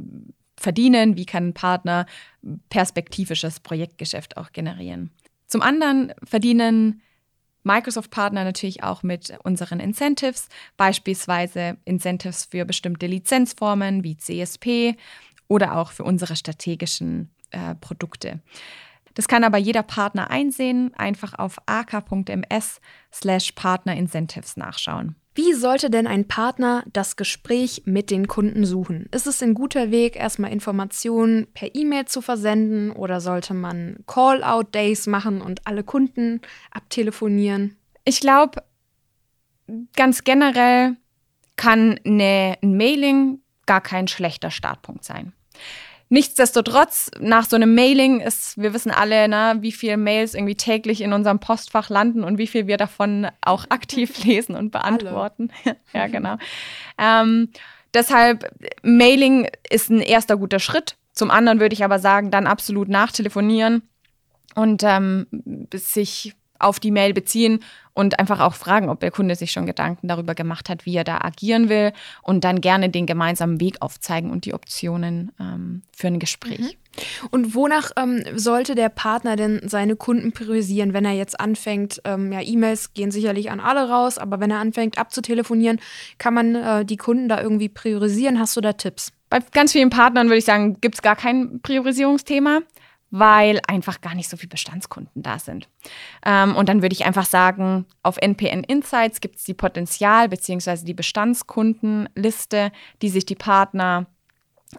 verdienen? 0.57 1.17
Wie 1.17 1.25
kann 1.25 1.49
ein 1.49 1.53
Partner 1.53 2.05
perspektivisches 2.69 3.59
Projektgeschäft 3.59 4.37
auch 4.37 4.51
generieren? 4.51 5.11
Zum 5.47 5.61
anderen 5.61 6.13
verdienen 6.23 7.01
Microsoft-Partner 7.65 8.43
natürlich 8.43 8.83
auch 8.83 9.03
mit 9.03 9.37
unseren 9.43 9.79
Incentives, 9.79 10.47
beispielsweise 10.77 11.77
Incentives 11.83 12.45
für 12.45 12.63
bestimmte 12.65 13.07
Lizenzformen 13.07 14.03
wie 14.03 14.17
CSP 14.17 14.95
oder 15.47 15.77
auch 15.77 15.91
für 15.91 16.03
unsere 16.03 16.35
strategischen 16.35 17.31
äh, 17.51 17.75
Produkte. 17.75 18.39
Das 19.15 19.27
kann 19.27 19.43
aber 19.43 19.57
jeder 19.57 19.83
Partner 19.83 20.29
einsehen, 20.29 20.93
einfach 20.95 21.33
auf 21.33 21.57
ak.ms 21.65 22.81
slash 23.11 23.51
Partner-Incentives 23.53 24.57
nachschauen. 24.57 25.15
Wie 25.37 25.53
sollte 25.53 25.89
denn 25.89 26.07
ein 26.07 26.29
Partner 26.29 26.85
das 26.93 27.17
Gespräch 27.17 27.83
mit 27.83 28.09
den 28.09 28.27
Kunden 28.27 28.65
suchen? 28.65 29.09
Ist 29.11 29.27
es 29.27 29.43
ein 29.43 29.53
guter 29.53 29.91
Weg, 29.91 30.15
erstmal 30.15 30.53
Informationen 30.53 31.47
per 31.53 31.75
E-Mail 31.75 32.05
zu 32.05 32.21
versenden 32.21 32.91
oder 32.91 33.19
sollte 33.19 33.53
man 33.53 33.97
Call-out-Days 34.07 35.07
machen 35.07 35.41
und 35.41 35.67
alle 35.67 35.83
Kunden 35.83 36.39
abtelefonieren? 36.71 37.75
Ich 38.05 38.21
glaube, 38.21 38.63
ganz 39.97 40.23
generell 40.23 40.95
kann 41.57 41.99
eine, 42.05 42.57
ein 42.63 42.77
Mailing 42.77 43.41
gar 43.65 43.81
kein 43.81 44.07
schlechter 44.07 44.51
Startpunkt 44.51 45.03
sein. 45.03 45.33
Nichtsdestotrotz, 46.09 47.09
nach 47.19 47.49
so 47.49 47.55
einem 47.55 47.73
Mailing 47.73 48.21
ist, 48.21 48.61
wir 48.61 48.73
wissen 48.73 48.91
alle, 48.91 49.27
ne, 49.27 49.57
wie 49.61 49.71
viele 49.71 49.97
Mails 49.97 50.35
irgendwie 50.35 50.55
täglich 50.55 51.01
in 51.01 51.13
unserem 51.13 51.39
Postfach 51.39 51.89
landen 51.89 52.23
und 52.23 52.37
wie 52.37 52.47
viel 52.47 52.67
wir 52.67 52.77
davon 52.77 53.27
auch 53.41 53.65
aktiv 53.69 54.17
lesen 54.23 54.55
und 54.55 54.71
beantworten. 54.71 55.49
ja, 55.93 56.07
genau. 56.07 56.37
Ähm, 56.97 57.49
deshalb, 57.93 58.51
Mailing 58.83 59.49
ist 59.69 59.89
ein 59.89 60.01
erster 60.01 60.37
guter 60.37 60.59
Schritt. 60.59 60.95
Zum 61.13 61.31
anderen 61.31 61.59
würde 61.59 61.73
ich 61.73 61.83
aber 61.83 61.97
sagen, 61.97 62.29
dann 62.29 62.45
absolut 62.45 62.87
nachtelefonieren 62.87 63.81
und 64.53 64.83
ähm, 64.83 65.25
sich 65.73 66.35
auf 66.59 66.79
die 66.79 66.91
Mail 66.91 67.13
beziehen 67.13 67.63
und 67.95 68.19
einfach 68.19 68.41
auch 68.41 68.53
fragen, 68.53 68.89
ob 68.89 68.99
der 68.99 69.09
Kunde 69.09 69.35
sich 69.35 69.51
schon 69.51 69.65
Gedanken 69.65 70.07
darüber 70.07 70.35
gemacht 70.35 70.69
hat, 70.69 70.85
wie 70.85 70.95
er 70.95 71.03
da 71.03 71.21
agieren 71.21 71.69
will 71.69 71.93
und 72.21 72.43
dann 72.43 72.61
gerne 72.61 72.89
den 72.89 73.07
gemeinsamen 73.07 73.59
Weg 73.59 73.81
aufzeigen 73.81 74.29
und 74.29 74.45
die 74.45 74.53
Optionen 74.53 75.31
ähm, 75.39 75.81
für 75.95 76.07
ein 76.07 76.19
Gespräch. 76.19 76.59
Mhm. 76.59 77.27
Und 77.31 77.55
wonach 77.55 77.91
ähm, 77.97 78.23
sollte 78.35 78.75
der 78.75 78.89
Partner 78.89 79.35
denn 79.35 79.61
seine 79.65 79.95
Kunden 79.95 80.33
priorisieren, 80.33 80.93
wenn 80.93 81.05
er 81.05 81.13
jetzt 81.13 81.39
anfängt, 81.39 82.01
ähm, 82.05 82.31
ja, 82.31 82.41
E-Mails 82.41 82.93
gehen 82.93 83.11
sicherlich 83.11 83.49
an 83.49 83.59
alle 83.59 83.89
raus, 83.89 84.17
aber 84.17 84.39
wenn 84.39 84.51
er 84.51 84.59
anfängt 84.59 84.97
abzutelefonieren, 84.97 85.79
kann 86.17 86.33
man 86.33 86.55
äh, 86.55 86.85
die 86.85 86.97
Kunden 86.97 87.29
da 87.29 87.41
irgendwie 87.41 87.69
priorisieren? 87.69 88.39
Hast 88.39 88.55
du 88.57 88.61
da 88.61 88.73
Tipps? 88.73 89.11
Bei 89.29 89.39
ganz 89.53 89.71
vielen 89.71 89.89
Partnern 89.89 90.27
würde 90.27 90.37
ich 90.37 90.45
sagen, 90.45 90.79
gibt 90.81 90.95
es 90.95 91.01
gar 91.01 91.15
kein 91.15 91.59
Priorisierungsthema 91.61 92.59
weil 93.11 93.61
einfach 93.67 94.01
gar 94.01 94.15
nicht 94.15 94.29
so 94.29 94.37
viele 94.37 94.49
Bestandskunden 94.49 95.23
da 95.23 95.39
sind. 95.39 95.69
Ähm, 96.25 96.55
und 96.55 96.69
dann 96.69 96.81
würde 96.81 96.93
ich 96.93 97.05
einfach 97.05 97.25
sagen, 97.25 97.85
auf 98.03 98.17
NPN 98.17 98.63
Insights 98.63 99.21
gibt 99.21 99.37
es 99.37 99.43
die 99.43 99.53
Potenzial- 99.53 100.29
bzw. 100.29 100.83
die 100.83 100.93
Bestandskundenliste, 100.93 102.71
die 103.01 103.09
sich 103.09 103.25
die 103.25 103.35
Partner, 103.35 104.07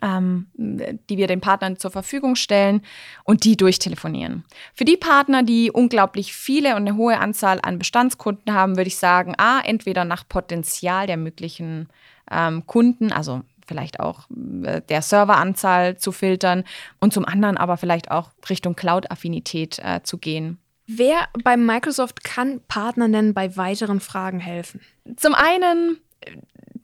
ähm, 0.03 0.49
die 0.57 1.17
wir 1.17 1.27
den 1.27 1.41
Partnern 1.41 1.79
zur 1.79 1.91
Verfügung 1.91 2.37
stellen 2.37 2.83
und 3.25 3.45
die 3.45 3.57
durchtelefonieren. 3.57 4.45
Für 4.75 4.85
die 4.85 4.97
Partner, 4.97 5.43
die 5.43 5.71
unglaublich 5.71 6.35
viele 6.35 6.71
und 6.71 6.89
eine 6.89 6.97
hohe 6.97 7.19
Anzahl 7.19 7.61
an 7.63 7.79
Bestandskunden 7.79 8.53
haben, 8.53 8.77
würde 8.77 8.89
ich 8.89 8.99
sagen, 8.99 9.35
a, 9.39 9.61
entweder 9.61 10.05
nach 10.05 10.29
Potenzial 10.29 11.07
der 11.07 11.17
möglichen 11.17 11.89
ähm, 12.31 12.67
Kunden, 12.67 13.13
also 13.13 13.43
vielleicht 13.67 14.01
auch 14.01 14.29
äh, 14.65 14.81
der 14.89 15.03
Serveranzahl 15.03 15.99
zu 15.99 16.13
filtern 16.13 16.65
und 17.01 17.13
zum 17.13 17.25
anderen 17.25 17.57
aber 17.57 17.77
vielleicht 17.77 18.11
auch 18.11 18.31
Richtung 18.49 18.75
Cloud-Affinität 18.75 19.79
äh, 19.79 20.03
zu 20.03 20.19
gehen. 20.19 20.59
Wer 20.87 21.29
bei 21.43 21.57
Microsoft 21.57 22.23
kann 22.23 22.61
Partnern 22.69 23.13
denn 23.13 23.35
bei 23.35 23.57
weiteren 23.57 24.01
Fragen 24.01 24.39
helfen? 24.39 24.81
Zum 25.17 25.35
einen 25.35 25.99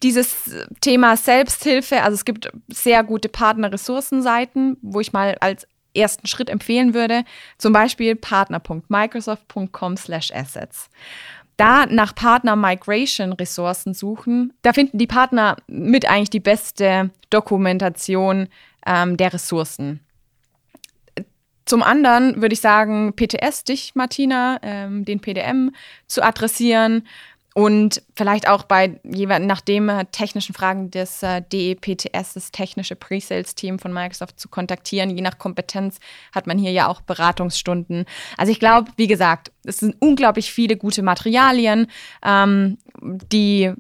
dieses 0.03 0.51
Thema 0.81 1.17
Selbsthilfe, 1.17 2.03
also 2.03 2.15
es 2.15 2.25
gibt 2.25 2.51
sehr 2.69 3.05
gute 3.05 3.29
Partner-Ressourcenseiten, 3.29 4.79
wo 4.83 4.99
ich 5.01 5.13
mal 5.13 5.37
als 5.41 5.69
ersten 5.95 6.27
Schritt 6.27 6.51
empfehlen 6.51 6.95
würde, 6.95 7.23
zum 7.59 7.73
Beispiel 7.73 8.17
partner.microsoft.com/assets 8.17 10.91
da 11.63 11.87
nach 11.87 12.13
Partner-Migration-Ressourcen 12.17 13.95
suchen. 13.95 14.53
Da 14.63 14.73
finden 14.73 14.99
die 14.99 15.07
Partner 15.07 15.57
mit 15.69 16.09
eigentlich 16.09 16.31
die 16.31 16.41
beste 16.41 17.11
Dokumentation 17.31 18.49
ähm, 18.85 19.17
der 19.17 19.33
Ressourcen. 19.33 20.01
Zum 21.65 21.85
anderen 21.85 22.43
würde 22.43 22.55
ich 22.55 22.61
sagen, 22.61 23.15
PTS, 23.15 23.63
dich, 23.63 23.95
Martina, 23.95 24.59
ähm, 24.63 25.05
den 25.05 25.21
PDM 25.21 25.71
zu 26.09 26.23
adressieren 26.23 27.07
und 27.55 28.03
vielleicht 28.17 28.49
auch 28.49 28.63
bei 28.63 28.99
jeweils 29.05 29.45
nach 29.45 29.61
dem 29.61 29.89
äh, 29.89 30.07
technischen 30.07 30.55
Fragen 30.55 30.91
des 30.91 31.23
äh, 31.23 31.43
DEPTS, 31.43 32.35
das 32.35 32.51
technische 32.51 32.97
Pre-Sales-Team 32.97 33.79
von 33.79 33.93
Microsoft 33.93 34.41
zu 34.41 34.49
kontaktieren. 34.49 35.11
Je 35.11 35.21
nach 35.21 35.39
Kompetenz 35.39 35.99
hat 36.35 36.47
man 36.47 36.59
hier 36.59 36.73
ja 36.73 36.89
auch 36.89 37.03
Beratungsstunden. 37.03 38.07
Also 38.39 38.53
ich 38.53 38.59
glaube, 38.59 38.91
wie 38.97 39.07
gesagt, 39.07 39.53
es 39.65 39.79
sind 39.79 39.97
unglaublich 40.01 40.51
viele 40.51 40.77
gute 40.77 41.03
Materialien, 41.03 41.89
ähm, 42.25 42.79
die 43.01 43.73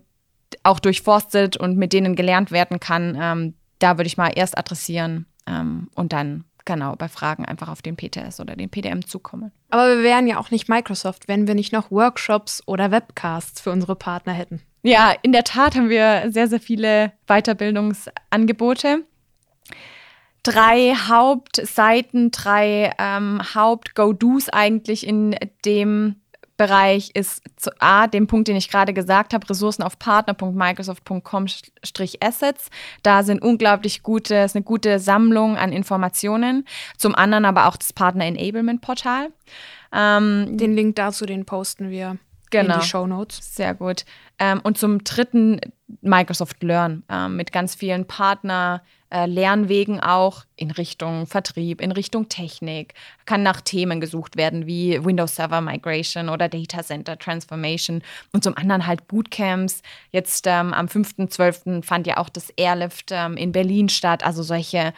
auch 0.62 0.78
durchforstet 0.78 1.56
und 1.56 1.78
mit 1.78 1.92
denen 1.92 2.14
gelernt 2.14 2.50
werden 2.50 2.78
kann. 2.78 3.18
Ähm, 3.20 3.54
da 3.78 3.96
würde 3.96 4.06
ich 4.06 4.18
mal 4.18 4.32
erst 4.34 4.58
adressieren 4.58 5.26
ähm, 5.46 5.88
und 5.94 6.12
dann 6.12 6.44
genau 6.64 6.96
bei 6.96 7.08
Fragen 7.08 7.44
einfach 7.44 7.68
auf 7.68 7.82
den 7.82 7.96
PTS 7.96 8.40
oder 8.40 8.56
den 8.56 8.70
PDM 8.70 9.04
zukommen. 9.06 9.52
Aber 9.70 9.96
wir 9.96 10.02
wären 10.02 10.26
ja 10.26 10.38
auch 10.38 10.50
nicht 10.50 10.68
Microsoft, 10.68 11.28
wenn 11.28 11.46
wir 11.46 11.54
nicht 11.54 11.72
noch 11.72 11.90
Workshops 11.90 12.62
oder 12.66 12.90
Webcasts 12.90 13.60
für 13.60 13.70
unsere 13.70 13.96
Partner 13.96 14.32
hätten. 14.32 14.62
Ja, 14.82 15.14
in 15.22 15.32
der 15.32 15.44
Tat 15.44 15.76
haben 15.76 15.88
wir 15.88 16.30
sehr, 16.30 16.48
sehr 16.48 16.60
viele 16.60 17.12
Weiterbildungsangebote. 17.26 19.04
Drei 20.42 20.94
Hauptseiten, 20.94 22.32
drei 22.32 22.92
ähm, 22.98 23.40
Haupt-Go-Dos 23.54 24.48
eigentlich 24.48 25.06
in 25.06 25.36
dem 25.64 26.16
Bereich 26.56 27.10
ist 27.14 27.42
zu 27.56 27.70
A, 27.80 28.06
dem 28.06 28.26
Punkt, 28.26 28.48
den 28.48 28.56
ich 28.56 28.70
gerade 28.70 28.92
gesagt 28.92 29.32
habe, 29.34 29.48
Ressourcen 29.48 29.82
auf 29.82 29.98
partner.microsoft.com-assets. 29.98 32.68
Da 33.02 33.22
sind 33.22 33.40
unglaublich 33.42 34.02
gute, 34.02 34.34
ist 34.36 34.54
eine 34.54 34.64
gute 34.64 34.98
Sammlung 34.98 35.56
an 35.56 35.72
Informationen. 35.72 36.66
Zum 36.96 37.14
anderen 37.14 37.44
aber 37.44 37.68
auch 37.68 37.76
das 37.76 37.92
Partner 37.92 38.26
Enablement 38.26 38.80
Portal. 38.80 39.28
Ähm, 39.92 40.56
den 40.56 40.74
Link 40.74 40.96
dazu, 40.96 41.26
den 41.26 41.44
posten 41.44 41.90
wir 41.90 42.16
genau. 42.50 42.74
in 42.74 42.80
die 42.80 42.86
Show 42.86 43.06
Notes. 43.06 43.54
Sehr 43.54 43.74
gut. 43.74 44.04
Ähm, 44.38 44.60
und 44.62 44.78
zum 44.78 45.04
dritten 45.04 45.60
Microsoft 46.00 46.62
Learn 46.62 47.02
ähm, 47.08 47.36
mit 47.36 47.52
ganz 47.52 47.74
vielen 47.74 48.06
Partner- 48.06 48.82
äh, 49.12 49.26
Lernwegen 49.26 50.00
auch 50.00 50.44
in 50.56 50.70
Richtung 50.70 51.26
Vertrieb, 51.26 51.80
in 51.80 51.92
Richtung 51.92 52.28
Technik. 52.28 52.94
Kann 53.26 53.42
nach 53.42 53.60
Themen 53.60 54.00
gesucht 54.00 54.36
werden 54.36 54.66
wie 54.66 55.04
Windows 55.04 55.36
Server 55.36 55.60
Migration 55.60 56.28
oder 56.28 56.48
Data 56.48 56.82
Center 56.82 57.18
Transformation 57.18 58.02
und 58.32 58.42
zum 58.42 58.56
anderen 58.56 58.86
halt 58.86 59.06
Bootcamps. 59.08 59.82
Jetzt 60.10 60.46
ähm, 60.46 60.72
am 60.72 60.86
5.12. 60.86 61.84
fand 61.84 62.06
ja 62.06 62.16
auch 62.16 62.28
das 62.28 62.50
Airlift 62.56 63.10
ähm, 63.12 63.36
in 63.36 63.52
Berlin 63.52 63.88
statt, 63.88 64.24
also 64.24 64.42
solche, 64.42 64.94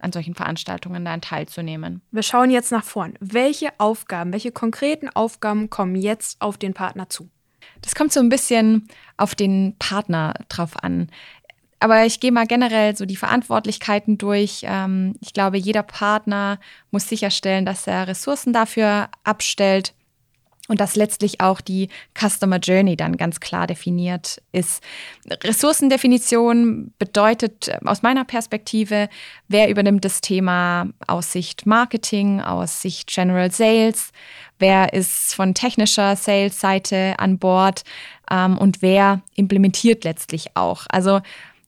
an 0.00 0.12
solchen 0.12 0.34
Veranstaltungen 0.34 1.04
dann 1.04 1.20
teilzunehmen. 1.20 2.02
Wir 2.12 2.22
schauen 2.22 2.50
jetzt 2.50 2.70
nach 2.70 2.84
vorn. 2.84 3.14
Welche 3.20 3.70
Aufgaben, 3.78 4.32
welche 4.32 4.52
konkreten 4.52 5.08
Aufgaben 5.08 5.70
kommen 5.70 5.96
jetzt 5.96 6.40
auf 6.40 6.56
den 6.56 6.72
Partner 6.72 7.08
zu? 7.08 7.28
Das 7.82 7.94
kommt 7.94 8.12
so 8.12 8.20
ein 8.20 8.28
bisschen 8.28 8.88
auf 9.16 9.34
den 9.34 9.76
Partner 9.78 10.34
drauf 10.48 10.82
an. 10.82 11.08
Aber 11.78 12.06
ich 12.06 12.20
gehe 12.20 12.32
mal 12.32 12.46
generell 12.46 12.96
so 12.96 13.04
die 13.04 13.16
Verantwortlichkeiten 13.16 14.18
durch. 14.18 14.62
Ähm, 14.64 15.14
ich 15.20 15.32
glaube, 15.32 15.58
jeder 15.58 15.82
Partner 15.82 16.58
muss 16.90 17.08
sicherstellen, 17.08 17.66
dass 17.66 17.86
er 17.86 18.08
Ressourcen 18.08 18.52
dafür 18.52 19.08
abstellt 19.24 19.92
und 20.68 20.80
dass 20.80 20.96
letztlich 20.96 21.40
auch 21.40 21.60
die 21.60 21.88
Customer 22.18 22.58
Journey 22.58 22.96
dann 22.96 23.16
ganz 23.16 23.40
klar 23.40 23.66
definiert 23.66 24.42
ist. 24.52 24.82
Ressourcendefinition 25.44 26.92
bedeutet 26.98 27.68
äh, 27.68 27.78
aus 27.84 28.02
meiner 28.02 28.24
Perspektive, 28.24 29.08
wer 29.48 29.68
übernimmt 29.68 30.04
das 30.04 30.20
Thema 30.20 30.88
aus 31.06 31.32
Sicht 31.32 31.66
Marketing, 31.66 32.40
aus 32.40 32.82
Sicht 32.82 33.08
General 33.12 33.50
Sales, 33.50 34.12
wer 34.58 34.92
ist 34.92 35.34
von 35.34 35.54
technischer 35.54 36.16
Sales-Seite 36.16 37.14
an 37.18 37.38
Bord 37.38 37.84
ähm, 38.30 38.58
und 38.58 38.82
wer 38.82 39.22
implementiert 39.34 40.04
letztlich 40.04 40.56
auch. 40.56 40.86
Also 40.88 41.20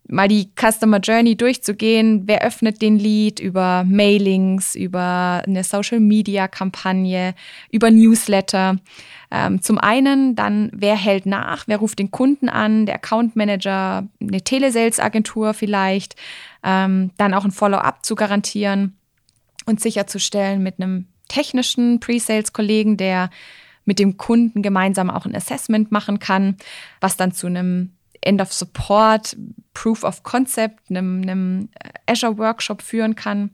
mal 0.08 0.28
die 0.28 0.50
Customer 0.56 0.98
Journey 0.98 1.36
durchzugehen. 1.36 2.22
Wer 2.26 2.42
öffnet 2.42 2.82
den 2.82 2.98
Lead 2.98 3.40
über 3.40 3.84
Mailings, 3.84 4.74
über 4.74 5.42
eine 5.46 5.62
Social 5.62 6.00
Media 6.00 6.48
Kampagne, 6.48 7.34
über 7.70 7.90
Newsletter? 7.90 8.76
Ähm, 9.30 9.60
zum 9.60 9.78
einen 9.78 10.34
dann, 10.34 10.70
wer 10.72 10.96
hält 10.96 11.26
nach? 11.26 11.68
Wer 11.68 11.76
ruft 11.76 11.98
den 11.98 12.10
Kunden 12.10 12.48
an? 12.48 12.86
Der 12.86 12.96
Account 12.96 13.36
Manager, 13.36 14.08
eine 14.20 14.42
Telesales 14.42 14.98
Agentur 14.98 15.52
vielleicht. 15.52 16.16
Ähm, 16.62 17.10
dann 17.18 17.34
auch 17.34 17.44
ein 17.44 17.50
Follow-up 17.50 18.04
zu 18.04 18.14
garantieren 18.14 18.96
und 19.66 19.80
sicherzustellen 19.80 20.62
mit 20.62 20.80
einem 20.80 21.06
technischen 21.28 22.00
Pre-Sales-Kollegen, 22.00 22.96
der 22.96 23.28
mit 23.84 23.98
dem 23.98 24.16
Kunden 24.16 24.62
gemeinsam 24.62 25.10
auch 25.10 25.26
ein 25.26 25.36
Assessment 25.36 25.92
machen 25.92 26.18
kann, 26.18 26.56
was 27.00 27.16
dann 27.16 27.32
zu 27.32 27.46
einem 27.46 27.92
End 28.20 28.40
of 28.40 28.52
Support, 28.52 29.36
Proof 29.74 30.04
of 30.04 30.22
Concept, 30.22 30.90
einem, 30.90 31.22
einem 31.22 31.68
Azure 32.06 32.38
Workshop 32.38 32.82
führen 32.82 33.14
kann. 33.14 33.50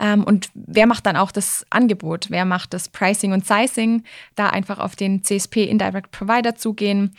Ähm, 0.00 0.24
und 0.24 0.50
wer 0.54 0.86
macht 0.86 1.06
dann 1.06 1.16
auch 1.16 1.32
das 1.32 1.66
Angebot? 1.70 2.30
Wer 2.30 2.44
macht 2.44 2.74
das 2.74 2.88
Pricing 2.88 3.32
und 3.32 3.46
Sizing? 3.46 4.04
Da 4.34 4.48
einfach 4.50 4.78
auf 4.78 4.96
den 4.96 5.24
CSP 5.24 5.64
Indirect 5.64 6.10
Provider 6.10 6.54
zugehen. 6.54 7.14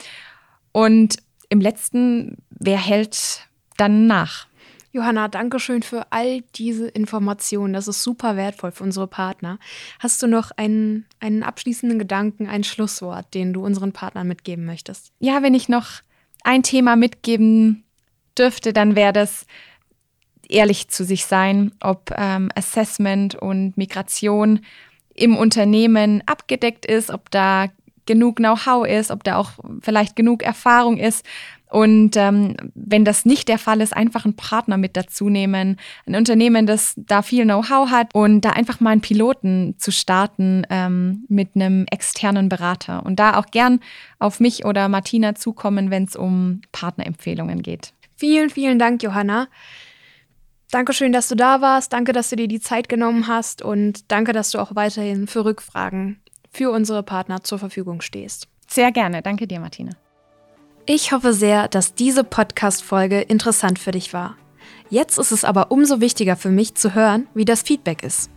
Und 0.71 1.17
im 1.49 1.61
letzten, 1.61 2.37
wer 2.51 2.77
hält 2.77 3.47
dann 3.77 4.07
nach? 4.07 4.47
Johanna, 4.91 5.27
danke 5.27 5.59
schön 5.59 5.83
für 5.83 6.11
all 6.11 6.41
diese 6.55 6.87
Informationen. 6.87 7.73
Das 7.73 7.87
ist 7.87 8.01
super 8.01 8.35
wertvoll 8.35 8.71
für 8.71 8.83
unsere 8.83 9.07
Partner. 9.07 9.59
Hast 9.99 10.21
du 10.23 10.27
noch 10.27 10.49
einen, 10.51 11.05
einen 11.19 11.43
abschließenden 11.43 11.99
Gedanken, 11.99 12.47
ein 12.47 12.63
Schlusswort, 12.63 13.33
den 13.35 13.53
du 13.53 13.63
unseren 13.63 13.91
Partnern 13.91 14.27
mitgeben 14.27 14.65
möchtest? 14.65 15.11
Ja, 15.19 15.43
wenn 15.43 15.53
ich 15.53 15.69
noch 15.69 16.01
ein 16.43 16.63
Thema 16.63 16.95
mitgeben 16.95 17.83
dürfte, 18.37 18.73
dann 18.73 18.95
wäre 18.95 19.13
das, 19.13 19.45
ehrlich 20.47 20.87
zu 20.89 21.03
sich 21.03 21.25
sein, 21.25 21.71
ob 21.79 22.11
ähm, 22.17 22.49
Assessment 22.55 23.35
und 23.35 23.77
Migration 23.77 24.61
im 25.13 25.37
Unternehmen 25.37 26.23
abgedeckt 26.25 26.85
ist, 26.85 27.11
ob 27.11 27.29
da 27.29 27.67
genug 28.05 28.37
Know-how 28.37 28.87
ist, 28.87 29.11
ob 29.11 29.23
da 29.23 29.35
auch 29.35 29.51
vielleicht 29.81 30.15
genug 30.15 30.41
Erfahrung 30.41 30.97
ist. 30.97 31.23
Und 31.69 32.17
ähm, 32.17 32.55
wenn 32.73 33.05
das 33.05 33.25
nicht 33.25 33.47
der 33.47 33.59
Fall 33.59 33.81
ist, 33.81 33.95
einfach 33.95 34.25
einen 34.25 34.35
Partner 34.35 34.77
mit 34.77 34.97
dazu 34.97 35.29
nehmen, 35.29 35.77
ein 36.07 36.15
Unternehmen, 36.15 36.65
das 36.65 36.95
da 36.97 37.21
viel 37.21 37.43
Know-how 37.43 37.91
hat 37.91 38.13
und 38.13 38.41
da 38.41 38.51
einfach 38.51 38.79
mal 38.79 38.91
einen 38.91 39.01
Piloten 39.01 39.75
zu 39.77 39.91
starten 39.91 40.65
ähm, 40.71 41.25
mit 41.29 41.49
einem 41.55 41.85
externen 41.91 42.49
Berater 42.49 43.05
und 43.05 43.19
da 43.19 43.37
auch 43.37 43.45
gern 43.45 43.79
auf 44.17 44.39
mich 44.39 44.65
oder 44.65 44.89
Martina 44.89 45.35
zukommen, 45.35 45.91
wenn 45.91 46.05
es 46.05 46.15
um 46.15 46.61
Partnerempfehlungen 46.71 47.61
geht. 47.61 47.93
Vielen, 48.15 48.49
vielen 48.49 48.79
Dank, 48.79 49.03
Johanna. 49.03 49.47
Dankeschön, 50.71 51.11
dass 51.11 51.29
du 51.29 51.35
da 51.35 51.61
warst. 51.61 51.93
Danke, 51.93 52.13
dass 52.13 52.29
du 52.29 52.35
dir 52.35 52.47
die 52.47 52.59
Zeit 52.59 52.89
genommen 52.89 53.27
hast 53.27 53.61
und 53.61 54.11
danke, 54.11 54.33
dass 54.33 54.51
du 54.51 54.59
auch 54.59 54.75
weiterhin 54.75 55.27
für 55.27 55.45
Rückfragen 55.45 56.19
für 56.51 56.71
unsere 56.71 57.03
Partner 57.03 57.43
zur 57.43 57.59
Verfügung 57.59 58.01
stehst. 58.01 58.47
Sehr 58.67 58.91
gerne. 58.91 59.21
Danke 59.21 59.47
dir, 59.47 59.59
Martina. 59.59 59.91
Ich 60.91 61.11
hoffe 61.11 61.33
sehr, 61.33 61.67
dass 61.67 61.93
diese 61.93 62.23
Podcast-Folge 62.23 63.21
interessant 63.21 63.77
für 63.77 63.91
dich 63.91 64.11
war. 64.11 64.35
Jetzt 64.89 65.19
ist 65.19 65.31
es 65.31 65.45
aber 65.45 65.69
umso 65.69 66.01
wichtiger 66.01 66.35
für 66.35 66.49
mich 66.49 66.73
zu 66.73 66.95
hören, 66.95 67.27
wie 67.35 67.45
das 67.45 67.61
Feedback 67.61 68.01
ist. 68.01 68.31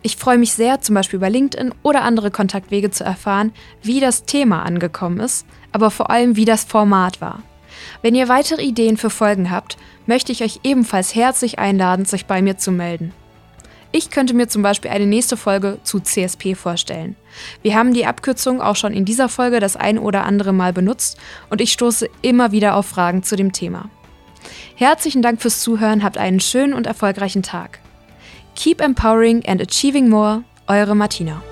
Ich 0.00 0.16
freue 0.16 0.38
mich 0.38 0.54
sehr, 0.54 0.80
zum 0.80 0.94
Beispiel 0.94 1.18
über 1.18 1.28
LinkedIn 1.28 1.74
oder 1.82 2.00
andere 2.00 2.30
Kontaktwege 2.30 2.90
zu 2.90 3.04
erfahren, 3.04 3.52
wie 3.82 4.00
das 4.00 4.22
Thema 4.22 4.62
angekommen 4.62 5.20
ist, 5.20 5.44
aber 5.72 5.90
vor 5.90 6.08
allem, 6.08 6.36
wie 6.36 6.46
das 6.46 6.64
Format 6.64 7.20
war. 7.20 7.42
Wenn 8.00 8.14
ihr 8.14 8.30
weitere 8.30 8.62
Ideen 8.62 8.96
für 8.96 9.10
Folgen 9.10 9.50
habt, 9.50 9.76
möchte 10.06 10.32
ich 10.32 10.42
euch 10.42 10.60
ebenfalls 10.62 11.14
herzlich 11.14 11.58
einladen, 11.58 12.06
sich 12.06 12.24
bei 12.24 12.40
mir 12.40 12.56
zu 12.56 12.72
melden. 12.72 13.12
Ich 13.92 14.10
könnte 14.10 14.34
mir 14.34 14.48
zum 14.48 14.62
Beispiel 14.62 14.90
eine 14.90 15.06
nächste 15.06 15.36
Folge 15.36 15.78
zu 15.82 15.98
CSP 15.98 16.54
vorstellen. 16.54 17.16
Wir 17.62 17.74
haben 17.74 17.92
die 17.92 18.06
Abkürzung 18.06 18.60
auch 18.60 18.76
schon 18.76 18.92
in 18.92 19.04
dieser 19.04 19.28
Folge 19.28 19.58
das 19.58 19.76
ein 19.76 19.98
oder 19.98 20.24
andere 20.24 20.52
Mal 20.52 20.72
benutzt 20.72 21.18
und 21.48 21.60
ich 21.60 21.72
stoße 21.72 22.08
immer 22.22 22.52
wieder 22.52 22.76
auf 22.76 22.86
Fragen 22.86 23.24
zu 23.24 23.34
dem 23.34 23.52
Thema. 23.52 23.90
Herzlichen 24.76 25.22
Dank 25.22 25.42
fürs 25.42 25.60
Zuhören, 25.60 26.04
habt 26.04 26.18
einen 26.18 26.40
schönen 26.40 26.72
und 26.72 26.86
erfolgreichen 26.86 27.42
Tag. 27.42 27.80
Keep 28.54 28.80
empowering 28.80 29.44
and 29.46 29.60
achieving 29.60 30.08
more, 30.08 30.44
eure 30.68 30.94
Martina. 30.94 31.42